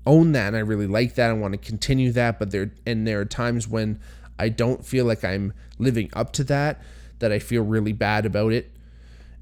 own 0.08 0.34
that 0.34 0.48
and 0.48 0.56
I 0.56 0.60
really 0.60 0.88
like 0.88 1.16
that. 1.16 1.30
I 1.30 1.34
want 1.34 1.54
to 1.54 1.58
continue 1.58 2.12
that, 2.14 2.40
but 2.40 2.52
there 2.52 2.72
and 2.86 3.08
there 3.08 3.22
are 3.22 3.26
times 3.26 3.68
when 3.68 4.00
I 4.40 4.50
don't 4.50 4.86
feel 4.86 5.06
like 5.06 5.24
I'm 5.24 5.54
living 5.78 6.10
up 6.14 6.34
to 6.34 6.44
that, 6.46 6.82
that 7.20 7.32
I 7.32 7.40
feel 7.40 7.64
really 7.64 7.94
bad 7.94 8.26
about 8.26 8.54
it 8.54 8.75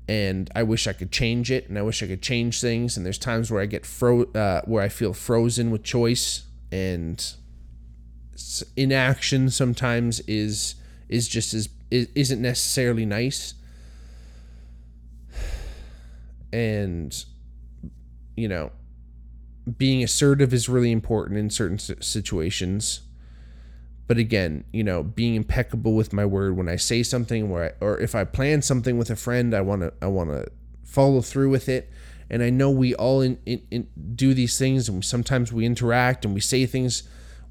and 0.08 0.50
I 0.56 0.63
wish 0.63 0.88
I 0.88 0.94
could 0.94 1.12
change 1.12 1.52
it, 1.52 1.70
and 1.70 1.78
I 1.78 1.82
wish 1.82 2.04
I 2.04 2.08
could 2.08 2.22
change 2.22 2.60
things. 2.60 2.98
And 2.98 3.06
there's 3.06 3.18
times 3.18 3.50
where 3.50 3.62
I 3.62 3.66
get 3.66 3.86
fro 3.86 4.24
uh, 4.24 4.62
where 4.66 4.84
I 4.84 4.89
feel 4.89 5.13
frozen 5.13 5.72
with 5.72 5.84
choice, 5.84 6.44
and 6.72 7.26
inaction 8.76 9.50
sometimes 9.50 10.20
is 10.22 10.76
is 11.10 11.28
just 11.28 11.54
as 11.54 11.70
isn't 11.92 12.42
necessarily 12.42 13.06
nice. 13.06 13.54
And 16.52 17.24
you 18.36 18.48
know, 18.48 18.72
being 19.78 20.04
assertive 20.04 20.54
is 20.54 20.68
really 20.68 20.92
important 20.92 21.39
in 21.39 21.50
certain 21.50 21.80
situations 21.80 23.02
but 24.08 24.18
again, 24.18 24.66
you 24.74 24.84
know, 24.84 25.04
being 25.04 25.36
impeccable 25.36 25.96
with 25.96 26.12
my 26.12 26.26
word 26.26 26.58
when 26.58 26.68
I 26.68 26.76
say 26.76 27.04
something 27.04 27.50
where 27.50 27.76
I, 27.82 27.86
or 27.86 28.00
if 28.00 28.16
I 28.16 28.26
plan 28.26 28.62
something 28.62 28.98
with 28.98 29.10
a 29.10 29.16
friend, 29.16 29.56
I 29.56 29.62
want 29.62 29.82
to 29.82 29.94
I 30.02 30.08
want 30.08 30.30
to 30.30 30.48
follow 30.84 31.22
through 31.22 31.50
with 31.50 31.70
it. 31.70 31.89
And 32.30 32.42
I 32.42 32.50
know 32.50 32.70
we 32.70 32.96
all 32.96 33.22
in, 33.22 33.38
in, 33.46 33.62
in 33.70 33.88
do 34.16 34.34
these 34.34 34.58
things 34.58 34.89
and 34.89 35.04
sometimes 35.04 35.54
we 35.54 35.66
interact 35.66 36.26
and 36.26 36.34
we 36.34 36.42
say 36.42 36.66
things 36.66 37.04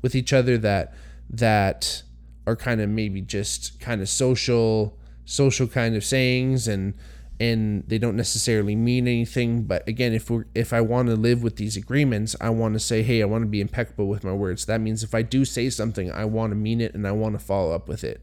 with 0.03 0.15
each 0.15 0.33
other 0.33 0.59
that 0.59 0.95
that 1.31 2.03
are 2.47 2.57
kind 2.57 2.81
of 2.81 2.88
maybe 2.91 3.21
just 3.21 3.81
kind 3.81 4.01
of 4.01 4.09
social 4.09 4.99
social 5.25 5.67
kind 5.67 5.95
of 5.95 6.05
sayings 6.05 6.67
and 6.69 6.95
and 7.40 7.85
they 7.88 7.99
don't 7.99 8.16
necessarily 8.16 8.77
mean 8.77 9.09
anything 9.09 9.62
but 9.62 9.87
again 9.88 10.12
if 10.12 10.31
we 10.31 10.45
if 10.55 10.73
i 10.73 10.81
want 10.81 11.09
to 11.09 11.16
live 11.16 11.42
with 11.42 11.57
these 11.57 11.77
agreements 11.77 12.37
i 12.40 12.51
want 12.51 12.75
to 12.75 12.81
say 12.81 13.03
hey 13.03 13.23
i 13.23 13.25
want 13.25 13.42
to 13.42 13.49
be 13.49 13.61
impeccable 13.61 14.07
with 14.07 14.25
my 14.25 14.33
words. 14.33 14.66
That 14.66 14.81
means 14.81 15.03
if 15.03 15.14
i 15.14 15.23
do 15.23 15.45
say 15.45 15.71
something 15.71 16.11
i 16.12 16.25
want 16.25 16.51
to 16.53 16.57
mean 16.57 16.81
it 16.81 16.95
and 16.95 17.07
i 17.07 17.12
want 17.12 17.38
to 17.38 17.45
follow 17.45 17.73
up 17.73 17.88
with 17.88 18.05
it. 18.05 18.21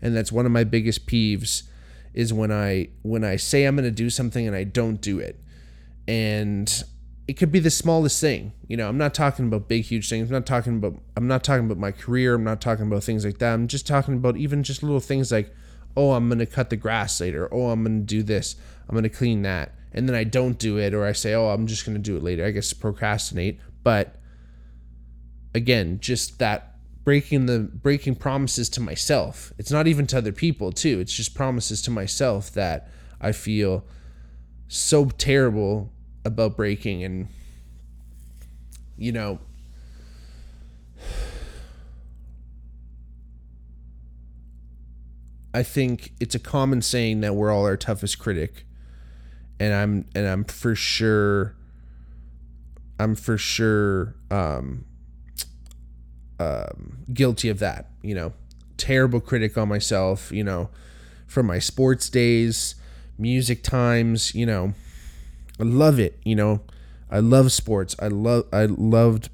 And 0.00 0.16
that's 0.16 0.32
one 0.32 0.46
of 0.46 0.52
my 0.52 0.64
biggest 0.64 1.06
peeves 1.06 1.64
is 2.14 2.32
when 2.32 2.50
i 2.50 2.88
when 3.02 3.24
i 3.24 3.36
say 3.36 3.64
i'm 3.64 3.76
going 3.76 3.84
to 3.84 3.90
do 3.90 4.10
something 4.10 4.46
and 4.46 4.56
i 4.56 4.64
don't 4.64 5.00
do 5.00 5.18
it. 5.18 5.38
And 6.08 6.82
it 7.28 7.34
could 7.34 7.52
be 7.52 7.60
the 7.60 7.70
smallest 7.70 8.20
thing. 8.20 8.52
You 8.66 8.76
know 8.76 8.88
i'm 8.88 8.98
not 8.98 9.14
talking 9.14 9.46
about 9.46 9.68
big 9.68 9.84
huge 9.84 10.08
things. 10.08 10.28
I'm 10.28 10.34
not 10.34 10.46
talking 10.46 10.76
about 10.76 11.00
i'm 11.16 11.28
not 11.28 11.44
talking 11.44 11.66
about 11.66 11.78
my 11.78 11.92
career. 11.92 12.34
I'm 12.34 12.44
not 12.44 12.60
talking 12.60 12.86
about 12.86 13.04
things 13.04 13.24
like 13.24 13.38
that. 13.38 13.52
I'm 13.52 13.68
just 13.68 13.86
talking 13.86 14.14
about 14.14 14.36
even 14.36 14.62
just 14.62 14.82
little 14.82 15.00
things 15.00 15.30
like 15.30 15.54
oh, 15.96 16.12
I'm 16.12 16.28
going 16.28 16.38
to 16.38 16.46
cut 16.46 16.70
the 16.70 16.76
grass 16.76 17.20
later. 17.20 17.48
Oh, 17.52 17.70
I'm 17.70 17.82
going 17.84 18.00
to 18.00 18.06
do 18.06 18.22
this. 18.22 18.56
I'm 18.88 18.94
going 18.94 19.02
to 19.04 19.08
clean 19.08 19.42
that. 19.42 19.74
And 19.92 20.08
then 20.08 20.16
I 20.16 20.24
don't 20.24 20.58
do 20.58 20.78
it, 20.78 20.94
or 20.94 21.04
I 21.04 21.12
say, 21.12 21.34
oh, 21.34 21.48
I'm 21.48 21.66
just 21.66 21.84
going 21.84 21.96
to 21.96 22.02
do 22.02 22.16
it 22.16 22.22
later. 22.22 22.46
I 22.46 22.50
guess 22.50 22.72
procrastinate. 22.72 23.60
But 23.82 24.16
again, 25.54 25.98
just 26.00 26.38
that 26.38 26.76
breaking 27.04 27.46
the 27.46 27.58
breaking 27.58 28.14
promises 28.14 28.68
to 28.70 28.80
myself. 28.80 29.52
It's 29.58 29.70
not 29.70 29.86
even 29.86 30.06
to 30.08 30.18
other 30.18 30.32
people, 30.32 30.72
too. 30.72 31.00
It's 31.00 31.12
just 31.12 31.34
promises 31.34 31.82
to 31.82 31.90
myself 31.90 32.52
that 32.52 32.88
I 33.20 33.32
feel 33.32 33.84
so 34.68 35.06
terrible 35.06 35.92
about 36.24 36.56
breaking. 36.56 37.04
And, 37.04 37.28
you 38.96 39.12
know, 39.12 39.40
I 45.54 45.62
think 45.62 46.12
it's 46.20 46.34
a 46.34 46.38
common 46.38 46.82
saying 46.82 47.20
that 47.20 47.34
we're 47.34 47.52
all 47.52 47.66
our 47.66 47.76
toughest 47.76 48.18
critic, 48.18 48.64
and 49.60 49.74
I'm 49.74 50.06
and 50.14 50.26
I'm 50.26 50.44
for 50.44 50.74
sure. 50.74 51.54
I'm 52.98 53.14
for 53.14 53.36
sure 53.36 54.14
um, 54.30 54.84
um, 56.38 56.98
guilty 57.12 57.48
of 57.48 57.58
that. 57.58 57.90
You 58.02 58.14
know, 58.14 58.32
terrible 58.76 59.20
critic 59.20 59.58
on 59.58 59.68
myself. 59.68 60.32
You 60.32 60.44
know, 60.44 60.70
from 61.26 61.46
my 61.46 61.58
sports 61.58 62.08
days, 62.08 62.74
music 63.18 63.62
times. 63.62 64.34
You 64.34 64.46
know, 64.46 64.74
I 65.60 65.64
love 65.64 65.98
it. 65.98 66.18
You 66.24 66.36
know, 66.36 66.62
I 67.10 67.18
love 67.18 67.52
sports. 67.52 67.94
I 67.98 68.08
love 68.08 68.46
I 68.52 68.64
loved 68.64 69.28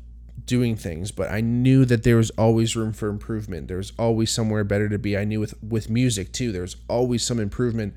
doing 0.49 0.75
things, 0.75 1.13
but 1.13 1.31
I 1.31 1.41
knew 1.41 1.85
that 1.85 2.03
there 2.03 2.17
was 2.17 2.31
always 2.31 2.75
room 2.75 2.93
for 2.93 3.09
improvement. 3.09 3.69
There 3.69 3.77
was 3.77 3.93
always 3.97 4.33
somewhere 4.33 4.65
better 4.65 4.89
to 4.89 4.99
be. 4.99 5.17
I 5.17 5.25
knew 5.25 5.39
with 5.39 5.55
with 5.63 5.89
music 5.89 6.33
too, 6.33 6.51
there 6.51 6.63
was 6.63 6.77
always 6.89 7.23
some 7.23 7.39
improvement 7.39 7.95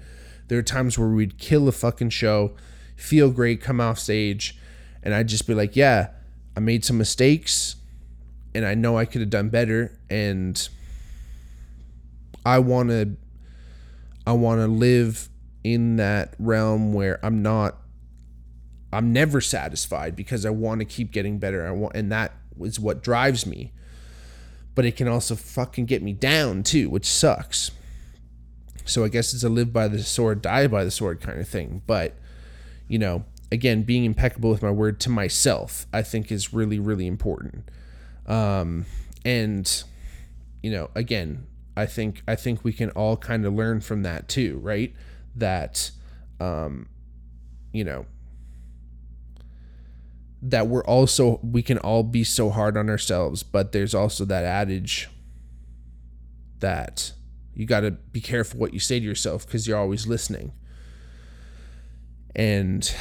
There 0.47 0.59
are 0.59 0.63
times 0.63 0.99
where 0.99 1.07
we'd 1.07 1.37
kill 1.37 1.67
a 1.67 1.71
fucking 1.71 2.09
show, 2.09 2.55
feel 2.95 3.31
great, 3.31 3.61
come 3.61 3.81
off 3.81 3.97
stage, 3.97 4.57
and 5.01 5.15
I'd 5.15 5.29
just 5.29 5.47
be 5.47 5.53
like, 5.53 5.75
yeah, 5.75 6.09
I 6.55 6.59
made 6.59 6.83
some 6.83 6.97
mistakes 6.97 7.77
and 8.53 8.65
I 8.65 8.75
know 8.75 8.97
I 8.97 9.05
could 9.05 9.21
have 9.21 9.29
done 9.29 9.49
better 9.49 9.97
and 10.09 10.67
I 12.45 12.59
want 12.59 12.89
to 12.89 13.15
I 14.27 14.33
want 14.33 14.61
to 14.61 14.67
live 14.67 15.29
in 15.63 15.95
that 15.97 16.35
realm 16.37 16.93
where 16.93 17.23
I'm 17.23 17.41
not 17.41 17.77
I'm 18.93 19.13
never 19.13 19.39
satisfied 19.39 20.15
because 20.15 20.45
I 20.45 20.49
want 20.49 20.79
to 20.79 20.85
keep 20.85 21.11
getting 21.11 21.39
better. 21.39 21.65
I 21.65 21.71
want 21.71 21.95
and 21.95 22.11
that 22.11 22.33
is 22.59 22.79
what 22.79 23.03
drives 23.03 23.45
me. 23.45 23.71
But 24.73 24.85
it 24.85 24.95
can 24.95 25.07
also 25.07 25.35
fucking 25.35 25.85
get 25.85 26.01
me 26.01 26.13
down 26.13 26.63
too, 26.63 26.89
which 26.89 27.05
sucks. 27.05 27.71
So 28.85 29.03
I 29.03 29.09
guess 29.09 29.33
it's 29.33 29.43
a 29.43 29.49
live 29.49 29.71
by 29.71 29.87
the 29.87 30.01
sword, 30.01 30.41
die 30.41 30.67
by 30.67 30.83
the 30.83 30.91
sword 30.91 31.21
kind 31.21 31.39
of 31.39 31.47
thing. 31.47 31.81
But, 31.85 32.15
you 32.87 32.97
know, 32.97 33.25
again, 33.51 33.83
being 33.83 34.05
impeccable 34.05 34.49
with 34.49 34.63
my 34.63 34.71
word 34.71 34.99
to 35.01 35.09
myself, 35.09 35.85
I 35.93 36.01
think 36.01 36.31
is 36.31 36.53
really, 36.53 36.79
really 36.79 37.07
important. 37.07 37.69
Um, 38.25 38.85
and, 39.25 39.83
you 40.63 40.71
know, 40.71 40.89
again, 40.95 41.47
I 41.75 41.85
think 41.85 42.23
I 42.27 42.35
think 42.35 42.63
we 42.63 42.73
can 42.73 42.89
all 42.91 43.17
kind 43.17 43.45
of 43.45 43.53
learn 43.53 43.81
from 43.81 44.03
that 44.03 44.27
too, 44.27 44.59
right? 44.61 44.93
That, 45.35 45.91
um, 46.39 46.87
you 47.71 47.83
know, 47.83 48.05
that 50.41 50.67
we're 50.67 50.83
also 50.85 51.39
we 51.43 51.61
can 51.61 51.77
all 51.79 52.03
be 52.03 52.23
so 52.23 52.49
hard 52.49 52.77
on 52.77 52.89
ourselves, 52.89 53.43
but 53.43 53.71
there's 53.71 53.93
also 53.93 54.25
that 54.25 54.43
adage 54.43 55.09
that 56.59 57.13
you 57.53 57.65
got 57.65 57.81
to 57.81 57.91
be 57.91 58.21
careful 58.21 58.59
what 58.59 58.73
you 58.73 58.79
say 58.79 58.99
to 58.99 59.05
yourself 59.05 59.45
because 59.45 59.67
you're 59.67 59.77
always 59.77 60.07
listening. 60.07 60.53
And 62.35 62.93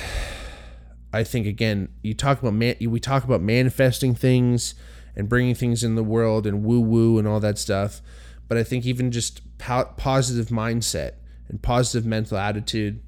I 1.12 1.24
think 1.24 1.46
again, 1.46 1.88
you 2.02 2.14
talk 2.14 2.40
about 2.40 2.54
man, 2.54 2.76
we 2.80 3.00
talk 3.00 3.24
about 3.24 3.40
manifesting 3.40 4.14
things 4.14 4.74
and 5.16 5.28
bringing 5.28 5.54
things 5.54 5.82
in 5.82 5.94
the 5.94 6.04
world 6.04 6.46
and 6.46 6.64
woo 6.64 6.80
woo 6.80 7.18
and 7.18 7.26
all 7.26 7.40
that 7.40 7.58
stuff. 7.58 8.00
But 8.48 8.58
I 8.58 8.64
think 8.64 8.84
even 8.84 9.12
just 9.12 9.56
po- 9.58 9.92
positive 9.96 10.48
mindset 10.48 11.12
and 11.48 11.62
positive 11.62 12.04
mental 12.04 12.36
attitude 12.36 13.00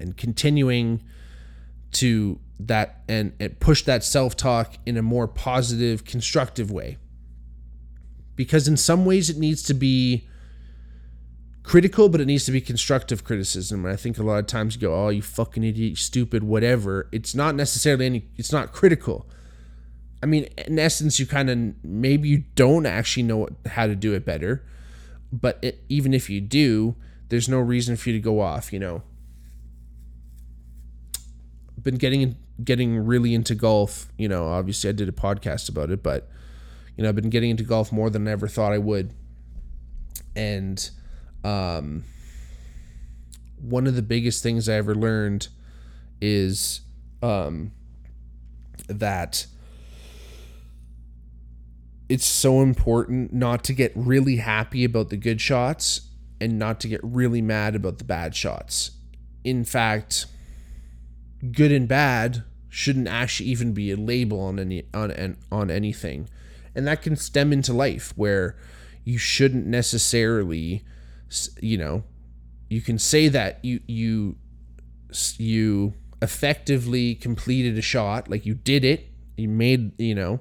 and 0.00 0.16
continuing 0.16 1.02
to 1.92 2.38
that 2.60 3.02
and, 3.08 3.32
and 3.38 3.58
push 3.60 3.82
that 3.84 4.02
self 4.02 4.36
talk 4.36 4.74
in 4.84 4.96
a 4.96 5.02
more 5.02 5.28
positive, 5.28 6.04
constructive 6.04 6.70
way. 6.70 6.98
Because 8.34 8.68
in 8.68 8.76
some 8.76 9.04
ways 9.04 9.30
it 9.30 9.36
needs 9.36 9.62
to 9.64 9.74
be 9.74 10.28
critical, 11.62 12.08
but 12.08 12.20
it 12.20 12.26
needs 12.26 12.44
to 12.46 12.52
be 12.52 12.60
constructive 12.60 13.24
criticism. 13.24 13.84
And 13.84 13.92
I 13.92 13.96
think 13.96 14.18
a 14.18 14.22
lot 14.22 14.38
of 14.38 14.46
times 14.46 14.74
you 14.74 14.80
go, 14.80 14.94
"Oh, 14.94 15.08
you 15.10 15.22
fucking 15.22 15.62
idiot, 15.62 15.98
stupid, 15.98 16.42
whatever." 16.42 17.08
It's 17.12 17.34
not 17.34 17.54
necessarily 17.54 18.06
any. 18.06 18.28
It's 18.36 18.52
not 18.52 18.72
critical. 18.72 19.28
I 20.22 20.26
mean, 20.26 20.44
in 20.66 20.78
essence, 20.78 21.20
you 21.20 21.26
kind 21.26 21.50
of 21.50 21.84
maybe 21.84 22.28
you 22.28 22.44
don't 22.54 22.86
actually 22.86 23.22
know 23.24 23.48
how 23.66 23.86
to 23.86 23.94
do 23.94 24.14
it 24.14 24.24
better, 24.24 24.64
but 25.32 25.58
it, 25.62 25.84
even 25.88 26.14
if 26.14 26.28
you 26.30 26.40
do, 26.40 26.96
there's 27.28 27.48
no 27.48 27.60
reason 27.60 27.96
for 27.96 28.08
you 28.10 28.16
to 28.16 28.22
go 28.22 28.40
off. 28.40 28.72
You 28.72 28.80
know, 28.80 29.02
been 31.82 31.96
getting 31.96 32.36
getting 32.62 32.98
really 32.98 33.34
into 33.34 33.54
golf. 33.54 34.08
You 34.18 34.28
know, 34.28 34.48
obviously 34.48 34.90
I 34.90 34.92
did 34.92 35.08
a 35.08 35.12
podcast 35.12 35.68
about 35.68 35.90
it, 35.90 36.02
but 36.02 36.28
you 36.96 37.02
know, 37.02 37.08
I've 37.08 37.16
been 37.16 37.30
getting 37.30 37.50
into 37.50 37.64
golf 37.64 37.92
more 37.92 38.10
than 38.10 38.26
I 38.26 38.32
ever 38.32 38.48
thought 38.48 38.72
I 38.72 38.78
would, 38.78 39.14
and 40.34 40.90
um, 41.44 42.04
one 43.60 43.86
of 43.86 43.94
the 43.94 44.02
biggest 44.02 44.42
things 44.42 44.68
I 44.68 44.74
ever 44.74 44.94
learned 44.94 45.48
is 46.20 46.80
um, 47.22 47.72
that 48.88 49.46
it's 52.08 52.24
so 52.24 52.62
important 52.62 53.32
not 53.32 53.62
to 53.64 53.72
get 53.72 53.92
really 53.94 54.36
happy 54.36 54.84
about 54.84 55.10
the 55.10 55.16
good 55.16 55.40
shots 55.40 56.08
and 56.40 56.58
not 56.58 56.80
to 56.80 56.88
get 56.88 57.00
really 57.02 57.42
mad 57.42 57.74
about 57.74 57.98
the 57.98 58.04
bad 58.04 58.34
shots. 58.34 58.92
In 59.44 59.64
fact, 59.64 60.26
good 61.52 61.72
and 61.72 61.86
bad 61.86 62.44
shouldn't 62.68 63.08
actually 63.08 63.48
even 63.48 63.72
be 63.72 63.90
a 63.90 63.96
label 63.96 64.40
on 64.40 64.58
any 64.58 64.84
on 64.92 65.10
and 65.10 65.36
on 65.50 65.70
anything. 65.70 66.28
And 66.74 66.86
that 66.86 67.02
can 67.02 67.16
stem 67.16 67.52
into 67.52 67.72
life 67.72 68.12
where 68.16 68.56
you 69.04 69.18
shouldn't 69.18 69.66
necessarily 69.66 70.84
you 71.60 71.78
know, 71.78 72.04
you 72.68 72.80
can 72.80 72.98
say 72.98 73.28
that 73.28 73.64
you 73.64 73.80
you 73.86 74.36
you 75.36 75.94
effectively 76.20 77.14
completed 77.14 77.78
a 77.78 77.82
shot, 77.82 78.28
like 78.28 78.44
you 78.44 78.54
did 78.54 78.84
it, 78.84 79.08
you 79.36 79.48
made, 79.48 79.98
you 80.00 80.14
know, 80.14 80.40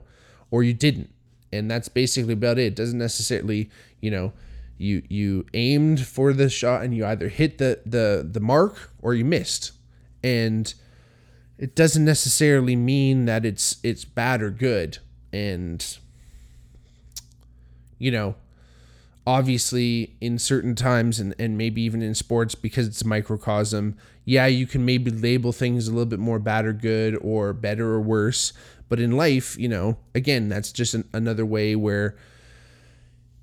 or 0.52 0.64
you 0.64 0.74
didn't. 0.74 1.14
And 1.52 1.70
that's 1.70 1.88
basically 1.88 2.34
about 2.34 2.58
it. 2.58 2.66
It 2.66 2.76
doesn't 2.76 2.98
necessarily, 2.98 3.70
you 4.02 4.12
know, 4.12 4.34
you 4.78 5.04
you 5.10 5.46
aimed 5.54 6.06
for 6.06 6.34
the 6.34 6.50
shot 6.50 6.84
and 6.84 6.96
you 6.96 7.06
either 7.06 7.30
hit 7.30 7.58
the 7.58 7.82
the 7.86 8.28
the 8.30 8.40
mark 8.40 8.92
or 9.02 9.14
you 9.14 9.26
missed. 9.26 9.72
And 10.24 10.74
it 11.58 11.76
doesn't 11.76 12.06
necessarily 12.06 12.76
mean 12.76 13.26
that 13.26 13.46
it's 13.46 13.78
it's 13.84 14.06
bad 14.06 14.42
or 14.42 14.50
good. 14.50 15.00
And 15.34 15.86
you 18.00 18.12
know, 18.12 18.36
obviously 19.28 20.16
in 20.22 20.40
certain 20.40 20.74
times 20.74 21.20
and, 21.20 21.36
and 21.38 21.58
maybe 21.58 21.82
even 21.82 22.02
in 22.02 22.16
sports 22.16 22.56
because 22.56 22.88
it's 22.88 23.02
a 23.02 23.08
microcosm 23.08 23.94
yeah 24.24 24.46
you 24.46 24.66
can 24.66 24.86
maybe 24.86 25.12
label 25.12 25.52
things 25.52 25.86
a 25.90 25.92
little 25.92 26.06
bit 26.06 26.18
more 26.18 26.40
bad 26.40 26.66
or 26.66 26.72
good 26.72 27.18
or 27.22 27.52
better 27.52 27.90
or 27.90 28.00
worse 28.00 28.54
but 28.88 29.02
in 29.02 29.12
life 29.12 29.58
you 29.60 29.68
know 29.68 29.98
again 30.16 30.48
that's 30.48 30.72
just 30.72 30.94
an, 30.94 31.04
another 31.12 31.46
way 31.46 31.76
where 31.76 32.16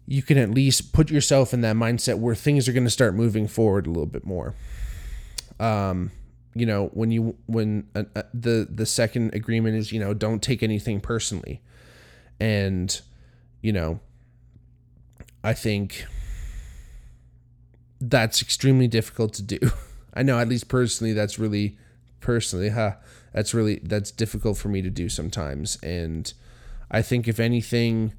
you 0.07 0.23
can 0.23 0.39
at 0.39 0.51
least 0.51 0.95
put 0.95 1.11
yourself 1.11 1.53
in 1.53 1.61
that 1.61 1.77
mindset 1.77 2.19
where 2.19 2.35
things 2.35 2.67
are 2.67 2.73
going 2.73 2.85
to 2.85 2.91
start 2.91 3.15
moving 3.15 3.47
forward 3.47 3.87
a 3.87 3.91
little 3.91 4.07
bit 4.07 4.25
more 4.25 4.55
um 5.61 6.11
you 6.55 6.67
know 6.67 6.87
when 6.95 7.11
you 7.11 7.37
when 7.47 7.87
uh, 7.95 8.05
uh, 8.15 8.23
the 8.33 8.67
the 8.71 8.87
second 8.87 9.35
agreement 9.35 9.77
is 9.77 9.93
you 9.93 10.01
know 10.01 10.15
don't 10.15 10.43
take 10.43 10.63
anything 10.63 11.01
personally 11.01 11.61
and 12.41 13.01
you 13.61 13.73
know 13.73 14.01
I 15.45 15.53
think 15.53 16.07
that's 18.01 18.41
extremely 18.41 18.89
difficult 18.89 19.35
to 19.35 19.43
do. 19.43 19.59
I 20.15 20.23
know, 20.23 20.39
at 20.39 20.49
least 20.49 20.69
personally, 20.69 21.13
that's 21.13 21.39
really 21.39 21.77
personally, 22.21 22.71
huh? 22.71 22.95
That's 23.35 23.53
really 23.53 23.81
that's 23.83 24.11
difficult 24.11 24.57
for 24.57 24.69
me 24.69 24.81
to 24.81 24.89
do 24.89 25.11
sometimes. 25.11 25.77
And 25.83 26.33
I 26.91 27.03
think 27.03 27.29
if 27.29 27.39
anything, 27.39 28.15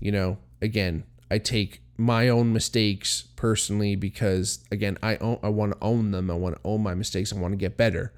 you 0.00 0.12
know, 0.12 0.36
again, 0.60 1.04
I 1.30 1.38
take 1.38 1.80
my 1.96 2.28
own 2.28 2.52
mistakes 2.52 3.24
personally 3.36 3.96
because 3.96 4.64
again, 4.70 4.98
I 5.02 5.16
own, 5.16 5.38
I 5.42 5.48
want 5.48 5.72
to 5.72 5.78
own 5.80 6.10
them. 6.10 6.30
I 6.30 6.34
want 6.34 6.56
to 6.56 6.60
own 6.64 6.82
my 6.82 6.94
mistakes. 6.94 7.32
I 7.32 7.36
want 7.36 7.52
to 7.52 7.56
get 7.56 7.76
better. 7.76 8.12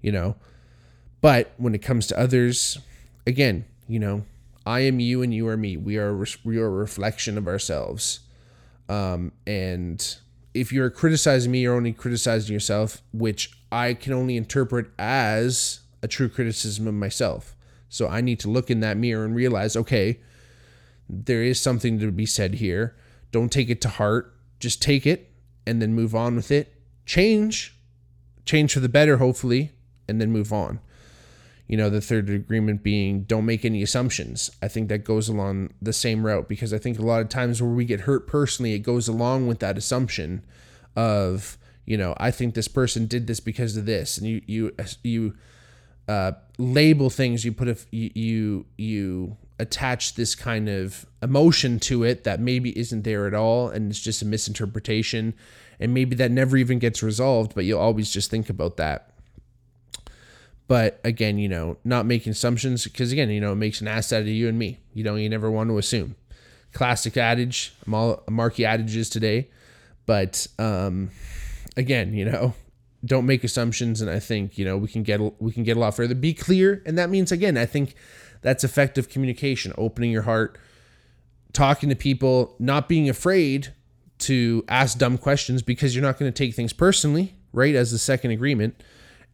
You 0.00 0.12
know. 0.12 0.36
But 1.20 1.52
when 1.56 1.74
it 1.74 1.78
comes 1.78 2.06
to 2.08 2.18
others, 2.18 2.78
again, 3.26 3.64
you 3.88 3.98
know, 3.98 4.24
I 4.66 4.80
am 4.80 5.00
you 5.00 5.22
and 5.22 5.32
you 5.32 5.48
are 5.48 5.56
me. 5.56 5.76
We 5.76 5.96
are 5.96 6.24
we 6.44 6.58
are 6.58 6.66
a 6.66 6.70
reflection 6.70 7.38
of 7.38 7.46
ourselves. 7.48 8.20
Um, 8.88 9.32
and 9.46 10.16
if 10.52 10.72
you're 10.72 10.90
criticizing 10.90 11.50
me, 11.50 11.60
you're 11.60 11.74
only 11.74 11.92
criticizing 11.92 12.52
yourself, 12.52 13.02
which 13.12 13.58
I 13.72 13.94
can 13.94 14.12
only 14.12 14.36
interpret 14.36 14.86
as 14.98 15.80
a 16.02 16.08
true 16.08 16.28
criticism 16.28 16.86
of 16.86 16.94
myself. 16.94 17.56
So 17.88 18.08
I 18.08 18.20
need 18.20 18.40
to 18.40 18.50
look 18.50 18.70
in 18.70 18.80
that 18.80 18.96
mirror 18.96 19.24
and 19.24 19.34
realize, 19.34 19.76
okay, 19.76 20.20
there 21.08 21.42
is 21.42 21.60
something 21.60 21.98
to 21.98 22.10
be 22.10 22.26
said 22.26 22.54
here. 22.54 22.96
Don't 23.30 23.52
take 23.52 23.70
it 23.70 23.80
to 23.82 23.88
heart. 23.88 24.34
Just 24.60 24.80
take 24.80 25.06
it 25.06 25.30
and 25.66 25.80
then 25.80 25.94
move 25.94 26.14
on 26.14 26.36
with 26.36 26.50
it. 26.50 26.72
Change, 27.06 27.76
change 28.46 28.72
for 28.72 28.80
the 28.80 28.88
better, 28.88 29.18
hopefully, 29.18 29.72
and 30.08 30.20
then 30.20 30.30
move 30.30 30.52
on 30.52 30.80
you 31.66 31.76
know, 31.78 31.88
the 31.88 32.00
third 32.00 32.28
agreement 32.28 32.82
being 32.82 33.22
don't 33.22 33.46
make 33.46 33.64
any 33.64 33.82
assumptions. 33.82 34.50
I 34.60 34.68
think 34.68 34.88
that 34.88 34.98
goes 34.98 35.28
along 35.28 35.70
the 35.80 35.92
same 35.92 36.26
route 36.26 36.48
because 36.48 36.74
I 36.74 36.78
think 36.78 36.98
a 36.98 37.02
lot 37.02 37.22
of 37.22 37.28
times 37.28 37.62
where 37.62 37.70
we 37.70 37.84
get 37.84 38.00
hurt 38.00 38.26
personally, 38.26 38.74
it 38.74 38.80
goes 38.80 39.08
along 39.08 39.46
with 39.46 39.60
that 39.60 39.78
assumption 39.78 40.44
of, 40.94 41.56
you 41.86 41.96
know, 41.96 42.14
I 42.18 42.30
think 42.30 42.54
this 42.54 42.68
person 42.68 43.06
did 43.06 43.26
this 43.26 43.40
because 43.40 43.76
of 43.76 43.86
this, 43.86 44.18
and 44.18 44.26
you 44.26 44.42
you 44.46 44.72
you 45.02 45.34
uh, 46.06 46.32
label 46.58 47.08
things. 47.08 47.44
You 47.44 47.52
put 47.52 47.68
a 47.68 47.76
you 47.90 48.10
you, 48.14 48.66
you 48.76 49.36
attach 49.58 50.14
this 50.14 50.34
kind 50.34 50.68
of 50.68 51.06
emotion 51.22 51.78
to 51.80 52.02
it 52.02 52.24
that 52.24 52.40
maybe 52.40 52.76
isn't 52.78 53.02
there 53.02 53.26
at 53.26 53.34
all, 53.34 53.68
and 53.68 53.90
it's 53.90 54.00
just 54.00 54.22
a 54.22 54.26
misinterpretation, 54.26 55.34
and 55.78 55.94
maybe 55.94 56.16
that 56.16 56.30
never 56.30 56.56
even 56.56 56.78
gets 56.78 57.02
resolved. 57.02 57.54
But 57.54 57.64
you'll 57.64 57.80
always 57.80 58.10
just 58.10 58.30
think 58.30 58.48
about 58.48 58.76
that 58.76 59.14
but 60.66 61.00
again, 61.04 61.38
you 61.38 61.48
know, 61.48 61.76
not 61.84 62.06
making 62.06 62.30
assumptions 62.30 62.84
because 62.84 63.12
again, 63.12 63.30
you 63.30 63.40
know, 63.40 63.52
it 63.52 63.56
makes 63.56 63.80
an 63.80 63.88
ass 63.88 64.12
out 64.12 64.22
of 64.22 64.28
you 64.28 64.48
and 64.48 64.58
me. 64.58 64.78
You 64.94 65.04
know, 65.04 65.16
you 65.16 65.28
never 65.28 65.50
want 65.50 65.70
to 65.70 65.78
assume. 65.78 66.16
Classic 66.72 67.16
adage. 67.16 67.74
I'm 67.86 67.94
all 67.94 68.22
marky 68.30 68.64
adages 68.64 69.10
today, 69.10 69.50
but 70.06 70.46
um, 70.58 71.10
again, 71.76 72.14
you 72.14 72.24
know, 72.24 72.54
don't 73.04 73.26
make 73.26 73.44
assumptions 73.44 74.00
and 74.00 74.10
I 74.10 74.18
think, 74.18 74.56
you 74.56 74.64
know, 74.64 74.78
we 74.78 74.88
can 74.88 75.02
get 75.02 75.20
we 75.40 75.52
can 75.52 75.64
get 75.64 75.76
a 75.76 75.80
lot 75.80 75.94
further. 75.94 76.14
Be 76.14 76.32
clear 76.32 76.82
and 76.86 76.96
that 76.96 77.10
means 77.10 77.30
again, 77.30 77.58
I 77.58 77.66
think 77.66 77.94
that's 78.44 78.62
effective 78.62 79.08
communication, 79.08 79.72
opening 79.78 80.10
your 80.10 80.22
heart, 80.22 80.58
talking 81.54 81.88
to 81.88 81.96
people, 81.96 82.54
not 82.58 82.90
being 82.90 83.08
afraid 83.08 83.72
to 84.18 84.62
ask 84.68 84.98
dumb 84.98 85.16
questions 85.16 85.62
because 85.62 85.96
you're 85.96 86.04
not 86.04 86.18
going 86.18 86.30
to 86.30 86.36
take 86.36 86.54
things 86.54 86.74
personally, 86.74 87.34
right? 87.54 87.74
As 87.74 87.90
the 87.90 87.98
second 87.98 88.32
agreement. 88.32 88.80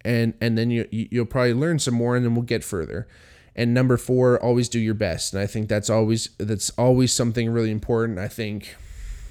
And 0.03 0.33
and 0.40 0.57
then 0.57 0.70
you 0.70 0.87
you'll 0.90 1.27
probably 1.27 1.53
learn 1.53 1.81
some 1.81 1.92
more 1.94 2.16
and 2.16 2.25
then 2.25 2.35
we'll 2.35 2.44
get 2.44 2.64
further. 2.64 3.09
And 3.57 3.75
number 3.75 3.96
4, 3.96 4.40
always 4.42 4.68
do 4.68 4.79
your 4.79 4.94
best. 4.94 5.35
And 5.35 5.42
I 5.42 5.46
think 5.46 5.68
that's 5.68 5.90
always 5.90 6.31
that's 6.38 6.70
always 6.79 7.12
something 7.12 7.51
really 7.51 7.73
important. 7.73 8.18
I 8.18 8.29
think 8.29 8.77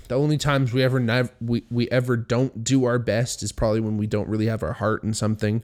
the 0.09 0.15
only 0.15 0.37
times 0.37 0.73
we 0.73 0.83
ever 0.83 0.99
nev- 0.99 1.31
we, 1.39 1.63
we 1.71 1.89
ever 1.89 2.17
don't 2.17 2.63
do 2.65 2.83
our 2.83 2.99
best 2.99 3.41
is 3.41 3.53
probably 3.53 3.79
when 3.79 3.95
we 3.95 4.07
don't 4.07 4.27
really 4.27 4.47
have 4.47 4.61
our 4.61 4.73
heart 4.73 5.03
in 5.03 5.13
something. 5.13 5.63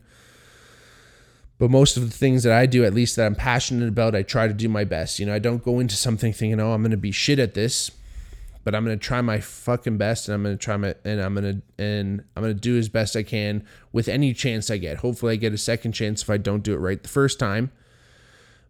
But 1.58 1.72
most 1.72 1.96
of 1.96 2.04
the 2.04 2.15
things 2.15 2.44
that 2.44 2.52
I 2.52 2.65
do, 2.65 2.84
at 2.84 2.94
least 2.94 3.15
that 3.15 3.26
I'm 3.26 3.36
passionate 3.36 3.88
about, 3.88 4.13
I 4.13 4.24
try 4.24 4.48
to 4.48 4.54
do 4.54 4.68
my 4.68 4.84
best. 4.84 5.20
You 5.20 5.26
know, 5.26 5.34
I 5.34 5.39
don't 5.39 5.63
go 5.63 5.80
into 5.80 5.96
something 5.96 6.34
thinking, 6.34 6.60
"Oh, 6.60 6.74
I'm 6.74 6.82
going 6.82 6.91
to 6.91 6.98
be 6.98 7.12
shit 7.12 7.39
at 7.39 7.54
this," 7.54 7.91
but 8.65 8.76
I'm 8.76 8.84
going 8.84 8.98
to 8.98 9.04
try 9.04 9.22
my 9.22 9.39
fucking 9.39 9.98
best, 9.98 10.28
and 10.28 10.36
I'm 10.36 10.44
going 10.44 10.58
to 10.58 10.63
try 10.63 10.76
my 10.76 10.96
and 11.06 11.22
I'm 11.22 11.34
going 11.34 11.62
to 11.62 11.84
and 11.84 12.24
I'm 12.36 12.44
going 12.44 12.54
to 12.54 12.60
do 12.60 12.78
as 12.78 12.89
best 12.89 13.15
I 13.15 13.24
can 13.24 13.63
with 13.94 14.10
any 14.10 14.34
chance 14.34 14.70
I 14.70 14.78
get. 14.78 14.98
Hopefully, 14.98 15.34
I 15.34 15.36
get 15.38 15.54
a 15.54 15.58
second 15.58 15.94
chance 15.94 16.22
if 16.22 16.30
I 16.30 16.38
don't 16.38 16.63
do 16.63 16.74
it 16.74 16.80
right 16.80 17.02
the 17.02 17.10
first 17.10 17.39
time. 17.39 17.72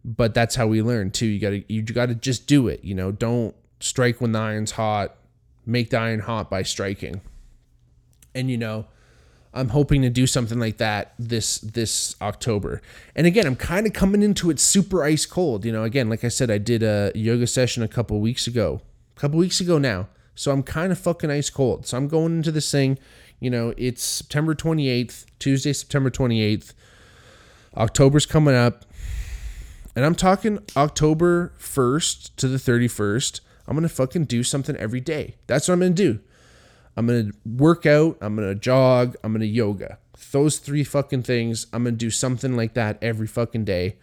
But 0.04 0.36
that's 0.36 0.54
how 0.54 0.67
we 0.67 0.84
learn 0.84 1.10
too. 1.10 1.26
You 1.26 1.39
got 1.39 1.50
to 1.50 1.74
you 1.74 1.82
got 1.82 2.10
to 2.10 2.15
just 2.15 2.45
do 2.45 2.67
it. 2.67 2.84
You 2.84 2.93
know, 2.93 3.12
don't 3.12 3.56
strike 3.80 4.21
when 4.21 4.34
the 4.34 4.39
iron's 4.39 4.71
hot. 4.71 5.15
Make 5.65 5.89
the 5.89 5.98
iron 5.98 6.19
hot 6.19 6.52
by 6.52 6.62
striking. 6.62 7.21
And 8.36 8.52
you 8.52 8.58
know, 8.58 8.86
I'm 9.56 9.70
hoping 9.70 10.02
to 10.02 10.10
do 10.10 10.28
something 10.28 10.60
like 10.60 10.78
that 10.78 11.13
this 11.18 11.60
this 11.60 12.15
October. 12.22 12.82
And 13.15 13.26
again, 13.26 13.48
I'm 13.48 13.56
kind 13.56 13.88
of 13.88 13.94
coming 13.94 14.22
into 14.22 14.50
it 14.50 14.60
super 14.60 15.04
ice 15.04 15.26
cold. 15.26 15.63
You 15.63 15.72
know, 15.72 15.84
again, 15.84 16.10
like 16.10 16.26
I 16.26 16.28
said, 16.28 16.52
I 16.52 16.58
did 16.58 16.84
a 16.84 17.12
yoga 17.15 17.48
session 17.48 17.82
a 17.82 17.88
couple 17.88 18.20
weeks 18.20 18.48
ago. 18.48 18.82
A 19.15 19.20
couple 19.20 19.39
weeks 19.39 19.62
ago 19.62 19.78
now. 19.78 20.08
So 20.36 20.52
I'm 20.52 20.62
kind 20.62 20.91
of 20.91 21.00
fucking 21.00 21.32
ice 21.32 21.50
cold. 21.50 21.88
So 21.88 21.96
I'm 21.96 22.10
going 22.10 22.36
into 22.38 22.52
this 22.52 22.70
thing, 22.70 23.00
you 23.39 23.50
know, 23.50 23.74
it's 23.78 24.04
September 24.04 24.54
28th, 24.54 25.26
Tuesday, 25.39 25.72
September 25.72 26.10
28th. 26.10 26.74
October's 27.78 28.26
coming 28.26 28.56
up. 28.56 28.86
And 29.96 30.04
I'm 30.04 30.15
talking 30.15 30.60
October 30.76 31.54
1st 31.58 32.36
to 32.36 32.50
the 32.50 32.58
31st. 32.58 33.39
I'm 33.65 33.76
going 33.76 33.88
to 33.88 33.94
fucking 33.94 34.26
do 34.26 34.44
something 34.44 34.76
every 34.76 35.00
day. 35.00 35.36
That's 35.48 35.70
what 35.70 35.76
I'm 35.76 35.80
going 35.80 35.96
to 35.96 36.13
do. 36.13 36.20
I'm 36.97 37.08
going 37.08 37.31
to 37.31 37.38
work 37.45 37.86
out, 37.86 38.17
I'm 38.21 38.36
going 38.36 38.47
to 38.47 38.55
jog, 38.55 39.15
I'm 39.23 39.31
going 39.31 39.41
to 39.41 39.47
yoga. 39.47 39.97
Those 40.31 40.60
three 40.60 40.84
fucking 40.84 41.23
things, 41.23 41.67
I'm 41.73 41.84
going 41.84 41.95
to 41.95 41.97
do 41.97 42.10
something 42.10 42.55
like 42.55 42.73
that 42.75 42.97
every 43.01 43.27
fucking 43.27 43.65
day. 43.65 43.97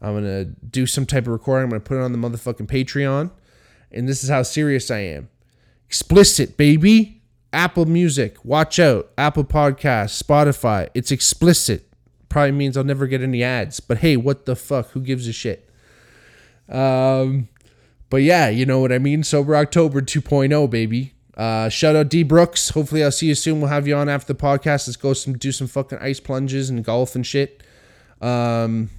I'm 0.00 0.12
going 0.12 0.24
to 0.24 0.44
do 0.44 0.86
some 0.86 1.06
type 1.06 1.24
of 1.24 1.28
recording. 1.28 1.64
I'm 1.64 1.70
going 1.70 1.82
to 1.82 1.88
put 1.88 1.98
it 1.98 2.02
on 2.02 2.12
the 2.12 2.18
motherfucking 2.18 2.68
Patreon. 2.68 3.30
And 3.92 4.08
this 4.08 4.24
is 4.24 4.30
how 4.30 4.42
serious 4.42 4.90
I 4.90 4.98
am. 4.98 5.28
Explicit, 5.86 6.56
baby. 6.56 7.22
Apple 7.52 7.84
Music, 7.84 8.36
watch 8.44 8.78
out. 8.78 9.10
Apple 9.18 9.44
Podcasts, 9.44 10.22
Spotify. 10.22 10.88
It's 10.94 11.10
explicit. 11.10 11.92
Probably 12.28 12.52
means 12.52 12.76
I'll 12.76 12.84
never 12.84 13.08
get 13.08 13.22
any 13.22 13.42
ads. 13.42 13.80
But 13.80 13.98
hey, 13.98 14.16
what 14.16 14.46
the 14.46 14.54
fuck? 14.54 14.90
Who 14.90 15.00
gives 15.00 15.26
a 15.26 15.32
shit? 15.32 15.68
Um, 16.68 17.48
but 18.08 18.18
yeah, 18.18 18.48
you 18.48 18.64
know 18.64 18.78
what 18.78 18.92
I 18.92 18.98
mean? 18.98 19.24
Sober 19.24 19.56
October 19.56 20.00
2.0, 20.00 20.70
baby. 20.70 21.14
Uh, 21.40 21.70
shout 21.70 21.96
out 21.96 22.10
D 22.10 22.22
Brooks. 22.22 22.68
Hopefully, 22.68 23.02
I'll 23.02 23.10
see 23.10 23.28
you 23.28 23.34
soon. 23.34 23.62
We'll 23.62 23.70
have 23.70 23.88
you 23.88 23.96
on 23.96 24.10
after 24.10 24.30
the 24.30 24.38
podcast. 24.38 24.86
Let's 24.86 24.96
go 24.96 25.14
some 25.14 25.38
do 25.38 25.52
some 25.52 25.66
fucking 25.66 25.96
ice 25.96 26.20
plunges 26.20 26.68
and 26.68 26.84
golf 26.84 27.14
and 27.14 27.26
shit. 27.26 27.62
Um, 28.20 28.90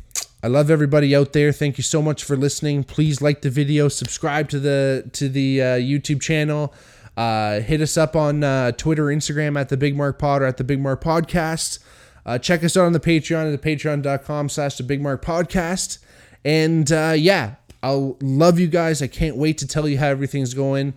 I 0.42 0.48
love 0.48 0.72
everybody 0.72 1.16
out 1.16 1.34
there. 1.34 1.52
Thank 1.52 1.78
you 1.78 1.84
so 1.84 2.02
much 2.02 2.24
for 2.24 2.36
listening. 2.36 2.84
Please 2.84 3.22
like 3.22 3.44
the 3.44 3.52
video, 3.52 3.90
subscribe 3.90 4.50
to 4.50 4.60
the 4.60 5.08
to 5.14 5.30
the 5.30 5.62
uh, 5.62 5.66
YouTube 5.76 6.20
channel. 6.20 6.74
Uh, 7.16 7.60
hit 7.60 7.80
us 7.80 7.96
up 7.96 8.16
on 8.16 8.44
uh, 8.44 8.72
Twitter, 8.72 9.06
Instagram 9.06 9.60
at 9.60 9.70
the 9.70 9.78
Big 9.78 9.96
Mark 9.96 10.18
Pod 10.18 10.42
or 10.42 10.46
at 10.46 10.58
the 10.58 10.64
Big 10.64 10.80
Mark 10.80 11.04
Podcast. 11.04 11.78
Uh, 12.26 12.40
check 12.40 12.64
us 12.64 12.76
out 12.76 12.86
on 12.86 12.94
the 12.94 13.00
Patreon 13.00 13.54
at 13.54 13.62
the 13.62 13.76
patreon.com 13.76 14.50
slash 14.50 14.78
the 14.78 14.84
Big 14.84 15.00
Mark 15.00 15.24
Podcast. 15.24 16.00
And 16.44 16.92
uh, 16.92 17.14
yeah, 17.16 17.56
I'll 17.84 18.18
love 18.20 18.60
you 18.60 18.66
guys. 18.66 19.04
I 19.04 19.08
can't 19.08 19.36
wait 19.36 19.60
to 19.60 19.68
tell 19.68 19.88
you 19.88 20.00
how 20.00 20.08
everything's 20.08 20.56
going. 20.56 20.96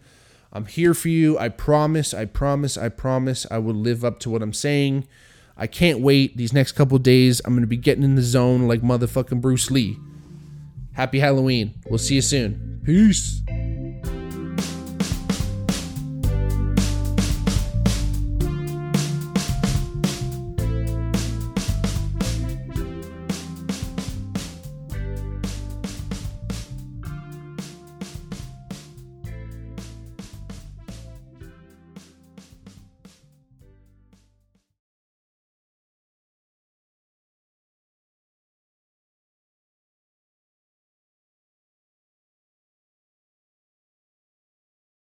I'm 0.54 0.66
here 0.66 0.94
for 0.94 1.08
you. 1.08 1.36
I 1.36 1.48
promise, 1.48 2.14
I 2.14 2.26
promise, 2.26 2.78
I 2.78 2.88
promise 2.88 3.44
I 3.50 3.58
will 3.58 3.74
live 3.74 4.04
up 4.04 4.20
to 4.20 4.30
what 4.30 4.40
I'm 4.40 4.52
saying. 4.52 5.06
I 5.56 5.66
can't 5.66 6.00
wait. 6.00 6.36
These 6.36 6.52
next 6.52 6.72
couple 6.72 6.96
days, 6.98 7.40
I'm 7.44 7.54
going 7.54 7.62
to 7.62 7.66
be 7.66 7.76
getting 7.76 8.04
in 8.04 8.14
the 8.14 8.22
zone 8.22 8.68
like 8.68 8.80
motherfucking 8.80 9.40
Bruce 9.40 9.70
Lee. 9.70 9.98
Happy 10.92 11.18
Halloween. 11.18 11.74
We'll 11.90 11.98
see 11.98 12.14
you 12.14 12.22
soon. 12.22 12.80
Peace. 12.84 13.42